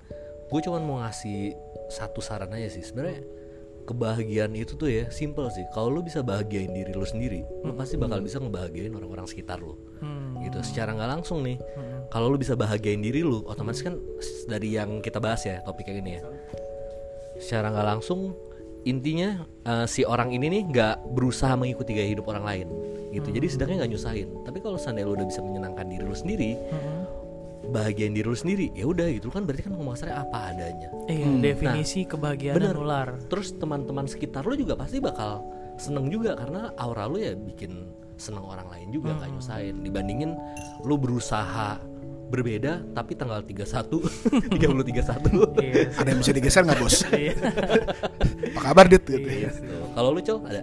gue 0.52 0.60
cuman 0.60 0.82
mau 0.84 1.00
ngasih 1.00 1.56
satu 1.88 2.20
saran 2.20 2.52
aja 2.52 2.68
sih. 2.68 2.84
Sebenarnya 2.84 3.24
kebahagiaan 3.84 4.56
itu 4.56 4.74
tuh 4.76 4.88
ya 4.88 5.06
simple 5.12 5.48
sih. 5.52 5.64
Kalau 5.72 5.92
lu 5.92 6.02
bisa 6.02 6.24
bahagiain 6.24 6.72
diri 6.72 6.92
lu 6.92 7.04
sendiri, 7.04 7.44
lu 7.64 7.76
pasti 7.76 8.00
bakal 8.00 8.24
bisa 8.24 8.40
ngebahagiain 8.40 8.92
orang-orang 8.92 9.28
sekitar 9.28 9.60
lu. 9.60 9.76
Hmm. 10.00 10.40
Gitu. 10.44 10.60
Secara 10.64 10.96
nggak 10.96 11.10
langsung 11.20 11.44
nih. 11.44 11.60
Kalau 12.10 12.32
lu 12.32 12.40
bisa 12.40 12.56
bahagiain 12.56 13.04
diri 13.04 13.22
lu, 13.22 13.44
otomatis 13.44 13.84
kan 13.84 14.00
dari 14.48 14.76
yang 14.76 15.00
kita 15.00 15.20
bahas 15.20 15.44
ya 15.44 15.60
topik 15.64 15.88
yang 15.88 16.00
ini 16.04 16.12
ya. 16.20 16.22
Secara 17.40 17.72
nggak 17.72 17.88
langsung 17.98 18.34
intinya 18.84 19.48
eh, 19.64 19.88
si 19.88 20.04
orang 20.04 20.36
ini 20.36 20.52
nih 20.52 20.64
nggak 20.68 20.96
berusaha 21.16 21.56
mengikuti 21.56 21.96
gaya 21.96 22.12
hidup 22.12 22.28
orang 22.28 22.44
lain 22.44 22.68
gitu 23.16 23.32
jadi 23.32 23.48
Hmm. 23.48 23.54
sedangnya 23.56 23.76
nggak 23.80 23.92
nyusahin 23.96 24.30
tapi 24.44 24.60
kalau 24.60 24.76
seandainya 24.76 25.08
lu 25.08 25.16
udah 25.16 25.24
bisa 25.24 25.40
menyenangkan 25.40 25.88
diri 25.88 26.04
lu 26.04 26.12
sendiri 26.12 26.52
Mm-mm. 26.60 27.00
Bahagiain 27.64 28.12
diri 28.12 28.24
lu 28.24 28.36
sendiri 28.36 28.68
ya 28.72 28.84
udah 28.84 29.08
gitu 29.08 29.28
kan 29.28 29.44
berarti 29.44 29.64
kan 29.64 29.74
ngomong 29.74 29.96
kasarnya 29.96 30.18
apa 30.20 30.52
adanya 30.52 30.90
Iya, 31.06 31.28
definisi 31.40 32.04
kebahagiaan 32.04 32.56
bener. 32.56 32.76
nular. 32.76 33.10
terus 33.26 33.54
teman-teman 33.54 34.04
sekitar 34.04 34.44
lu 34.44 34.54
juga 34.54 34.76
pasti 34.76 35.00
bakal 35.00 35.44
seneng 35.76 36.08
juga 36.08 36.36
karena 36.36 36.76
aura 36.76 37.06
lu 37.06 37.18
ya 37.18 37.34
bikin 37.34 37.88
seneng 38.14 38.44
orang 38.44 38.68
lain 38.68 38.92
juga 38.92 39.16
nggak 39.16 39.30
nyusahin 39.32 39.80
dibandingin 39.80 40.32
lu 40.82 40.96
berusaha 40.96 41.80
berbeda 42.30 42.82
tapi 42.92 43.14
tanggal 43.14 43.40
31 43.40 43.90
30 44.54 44.58
31 44.58 45.62
Iya. 45.62 45.94
Ada 45.94 46.08
yang 46.08 46.20
bisa 46.20 46.32
digeser 46.32 46.62
nggak 46.64 46.80
bos? 46.80 46.96
Iya. 47.08 47.34
Apa 48.50 48.60
kabar 48.60 48.86
dit? 48.88 49.02
Gitu. 49.02 49.22
Iya. 49.22 49.50
Tuh. 49.50 49.88
kalau 49.94 50.10
lu 50.12 50.20
col 50.20 50.42
ada 50.44 50.62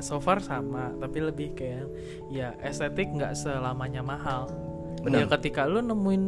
So 0.00 0.16
far 0.16 0.40
sama, 0.40 0.96
tapi 0.96 1.20
lebih 1.20 1.52
kayak 1.52 1.84
ya 2.28 2.56
estetik 2.60 3.04
nggak 3.10 3.36
selamanya 3.36 4.00
mahal. 4.00 4.48
Benar. 5.00 5.18
Ya 5.18 5.26
ketika 5.30 5.64
lu 5.64 5.80
nemuin 5.80 6.22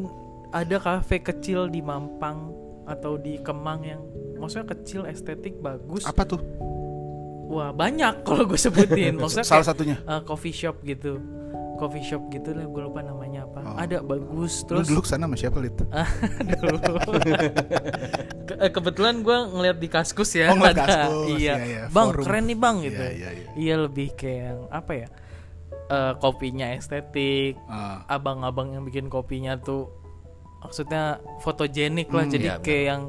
ada 0.51 0.77
kafe 0.77 1.19
kecil 1.19 1.67
di 1.67 1.81
Mampang 1.81 2.53
atau 2.85 3.15
di 3.15 3.39
Kemang 3.39 3.81
yang 3.83 4.03
maksudnya 4.37 4.69
kecil 4.69 5.05
estetik 5.05 5.57
bagus. 5.57 6.03
Apa 6.03 6.25
tuh? 6.25 6.41
Wah, 7.47 7.69
banyak 7.69 8.23
kalau 8.23 8.45
gue 8.45 8.57
sebutin. 8.57 9.17
Maksudnya 9.21 9.45
Salah 9.45 9.61
kayak, 9.61 9.69
satunya. 9.69 9.97
uh, 10.03 10.21
coffee 10.23 10.51
shop 10.51 10.81
gitu. 10.83 11.21
Coffee 11.75 12.01
shop 12.01 12.31
gitu 12.31 12.51
lah, 12.51 12.65
gue 12.65 12.81
lupa 12.81 13.03
namanya 13.03 13.45
apa. 13.45 13.61
Oh. 13.61 13.77
Ada 13.77 14.01
bagus 14.01 14.63
Lu 14.63 14.69
terus 14.73 14.87
dulu 14.87 15.01
ke 15.01 15.09
sana 15.09 15.27
sama 15.27 15.37
siapa 15.37 15.59
lit? 15.59 15.77
Ke- 18.43 18.71
kebetulan 18.71 19.21
gue 19.21 19.37
ngeliat 19.49 19.77
di 19.77 19.89
kaskus 19.89 20.33
ya 20.33 20.51
Oh, 20.51 20.61
ada. 20.61 20.73
Kaskus, 20.79 21.29
iya, 21.35 21.55
iya, 21.55 21.55
iya, 21.59 21.83
bang 21.89 22.09
forum. 22.09 22.25
keren 22.25 22.45
nih 22.47 22.59
bang 22.59 22.77
gitu 22.81 23.03
Iya, 23.03 23.11
iya, 23.13 23.29
iya. 23.33 23.47
Iya, 23.53 23.75
lebih 23.81 24.09
kayak 24.15 24.53
apa 24.69 24.93
ya 24.97 25.09
Eh, 25.87 26.14
kopinya 26.18 26.73
estetik 26.73 27.59
Ah. 27.66 28.01
abang-abang 28.07 28.73
yang 28.73 28.83
bikin 28.83 29.07
kopinya 29.07 29.57
tuh 29.57 29.92
maksudnya 30.59 31.18
fotogenik 31.40 32.09
lah 32.09 32.25
Hmm, 32.25 32.33
jadi 32.33 32.49
iya, 32.49 32.57
kayak 32.59 32.85
yang 32.87 33.03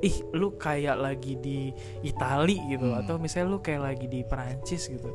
ih 0.00 0.16
lu 0.30 0.54
kayak 0.54 0.96
lagi 0.96 1.34
di 1.36 1.72
Itali 2.00 2.60
gitu 2.68 2.86
Hmm. 2.86 3.00
atau 3.02 3.16
misalnya 3.16 3.50
lu 3.50 3.58
kayak 3.58 3.82
lagi 3.82 4.06
di 4.06 4.20
Perancis 4.22 4.86
gitu 4.86 5.10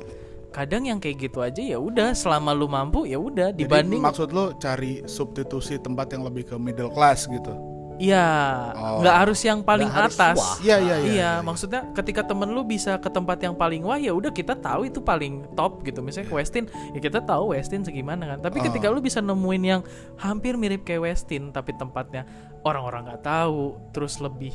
kadang 0.50 0.88
yang 0.88 1.00
kayak 1.00 1.20
gitu 1.22 1.40
aja 1.40 1.60
ya 1.60 1.76
udah 1.76 2.16
selama 2.16 2.52
lu 2.52 2.68
mampu 2.68 3.04
ya 3.04 3.16
udah 3.16 3.52
Jadi 3.52 3.64
dibanding 3.64 4.00
maksud 4.00 4.32
lu 4.32 4.56
cari 4.56 5.04
substitusi 5.06 5.78
tempat 5.78 6.12
yang 6.12 6.24
lebih 6.24 6.48
ke 6.48 6.56
middle 6.56 6.88
class 6.90 7.28
gitu. 7.28 7.52
Iya, 7.96 8.28
Oh. 8.76 9.00
nggak 9.00 9.16
harus 9.24 9.40
yang 9.42 9.64
paling 9.64 9.88
harus 9.88 10.20
atas. 10.20 10.60
Iya, 10.60 10.78
iya, 10.78 10.78
iya, 10.78 10.96
Iya, 10.96 10.98
iya, 11.00 11.14
iya. 11.16 11.32
maksudnya 11.40 11.88
ketika 11.96 12.28
temen 12.28 12.52
lu 12.52 12.62
bisa 12.62 13.00
ke 13.00 13.08
tempat 13.08 13.40
yang 13.40 13.56
paling 13.56 13.82
wah 13.82 13.96
ya 13.96 14.12
udah 14.12 14.30
kita 14.30 14.52
tahu 14.54 14.92
itu 14.92 15.00
paling 15.00 15.48
top 15.56 15.80
gitu. 15.82 16.04
Misalnya 16.04 16.28
ke 16.28 16.36
Westin, 16.36 16.66
ya 16.92 17.00
kita 17.00 17.24
tahu 17.24 17.56
Westin 17.56 17.88
segimana 17.88 18.36
kan. 18.36 18.40
Tapi 18.44 18.60
Oh. 18.60 18.64
ketika 18.68 18.92
lu 18.92 19.00
bisa 19.00 19.24
nemuin 19.24 19.64
yang 19.64 19.82
hampir 20.16 20.60
mirip 20.60 20.84
kayak 20.84 21.08
Westin 21.08 21.50
tapi 21.50 21.72
tempatnya 21.72 22.28
orang-orang 22.62 23.08
nggak 23.08 23.24
tahu, 23.24 23.80
terus 23.96 24.20
lebih 24.20 24.52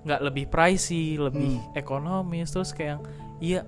nggak 0.00 0.20
lebih 0.24 0.44
pricey, 0.48 1.14
lebih 1.14 1.60
Hmm. 1.60 1.76
ekonomis, 1.76 2.50
terus 2.50 2.72
kayak 2.72 2.98
yang 2.98 3.02
iya 3.38 3.60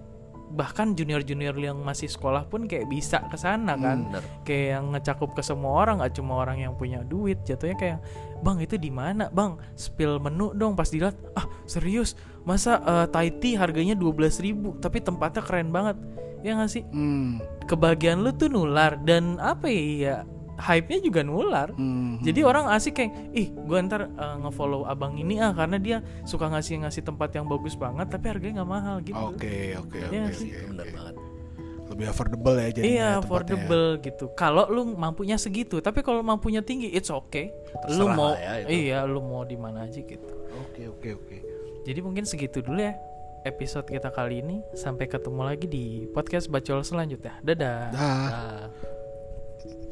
bahkan 0.52 0.92
junior-junior 0.92 1.56
yang 1.56 1.80
masih 1.80 2.06
sekolah 2.06 2.44
pun 2.46 2.68
kayak 2.68 2.86
bisa 2.86 3.24
ke 3.26 3.40
sana 3.40 3.74
kan. 3.80 4.08
Bener. 4.12 4.22
kayak 4.44 4.66
yang 4.78 4.84
ngecakup 4.92 5.32
ke 5.32 5.42
semua 5.42 5.82
orang 5.82 6.04
nggak 6.04 6.14
cuma 6.20 6.38
orang 6.38 6.60
yang 6.60 6.76
punya 6.76 7.00
duit. 7.02 7.40
Jatuhnya 7.48 7.76
kayak 7.80 7.98
bang 8.44 8.58
itu 8.60 8.76
di 8.76 8.92
mana 8.92 9.32
bang? 9.32 9.56
Spill 9.74 10.20
menu 10.20 10.52
dong. 10.52 10.76
Pas 10.76 10.86
dilihat 10.92 11.16
ah 11.32 11.48
serius? 11.64 12.14
Masa 12.44 12.78
eh, 12.84 13.06
Thai 13.08 13.32
tea 13.40 13.56
harganya 13.56 13.96
12.000 13.96 14.44
ribu 14.44 14.76
tapi 14.78 15.00
tempatnya 15.00 15.42
keren 15.42 15.72
banget. 15.72 15.96
Ya 16.42 16.58
nggak 16.58 16.70
sih? 16.70 16.84
Hmm. 16.90 17.38
kebahagiaan 17.70 18.26
lu 18.26 18.34
tuh 18.34 18.50
nular 18.50 18.98
dan 19.06 19.38
apa 19.38 19.70
ya, 19.70 20.26
hype-nya 20.62 21.02
juga 21.02 21.20
nular 21.20 21.68
Hmm. 21.72 22.22
jadi 22.22 22.40
orang 22.42 22.70
asik 22.70 22.94
kayak 22.94 23.10
ih 23.32 23.50
gua 23.60 23.82
ntar 23.82 24.06
eh, 24.06 24.36
ngefollow 24.38 24.86
abang 24.86 25.14
ini 25.14 25.36
ah 25.36 25.50
karena 25.50 25.76
dia 25.76 25.96
suka 26.22 26.46
ngasih 26.46 26.80
ngasih 26.80 27.02
tempat 27.02 27.34
yang 27.34 27.44
bagus 27.44 27.74
banget 27.74 28.06
tapi 28.06 28.30
harganya 28.30 28.62
nggak 28.62 28.70
mahal 28.70 28.96
gitu 29.00 29.18
Oke, 29.18 29.74
oke, 29.74 29.98
oke. 30.00 30.08
Iya 30.08 30.22
oke, 30.24 30.46
bener 30.68 30.86
banget 30.88 31.16
Lebih 31.82 32.06
affordable 32.08 32.56
ya 32.56 32.68
jadinya 32.70 32.88
Iya, 32.88 32.88
tempatnya. 32.88 33.20
affordable 33.20 33.86
gitu. 34.00 34.24
Kalau 34.32 34.64
lu 34.66 34.96
mampunya 34.96 35.36
segitu, 35.36 35.76
tapi 35.78 36.00
kalau 36.00 36.24
mampunya 36.24 36.64
tinggi, 36.64 36.88
it's 36.88 37.12
okay. 37.12 37.52
lu 37.84 38.08
Terserah 38.08 38.16
mau, 38.16 38.32
lah 38.32 38.40
ya 38.40 38.52
itu. 38.64 38.68
iya, 38.80 38.98
lu 39.04 39.20
mau 39.20 39.44
di 39.44 39.60
mana 39.60 39.84
aja 39.84 40.00
gitu. 40.00 40.32
Oke, 40.56 40.88
oke, 40.88 41.08
oke. 41.12 41.36
Jadi 41.84 42.00
mungkin 42.00 42.24
segitu 42.24 42.64
dulu 42.64 42.80
ya 42.80 42.96
episode 43.44 43.84
kita 43.84 44.08
kali 44.08 44.40
ini. 44.40 44.64
Sampai 44.72 45.04
ketemu 45.04 45.44
lagi 45.44 45.68
di 45.68 45.84
podcast 46.08 46.48
bacol 46.48 46.80
selanjutnya. 46.80 47.36
Dadah. 47.44 47.80
Dah. 47.92 48.08
Nah. 48.24 49.91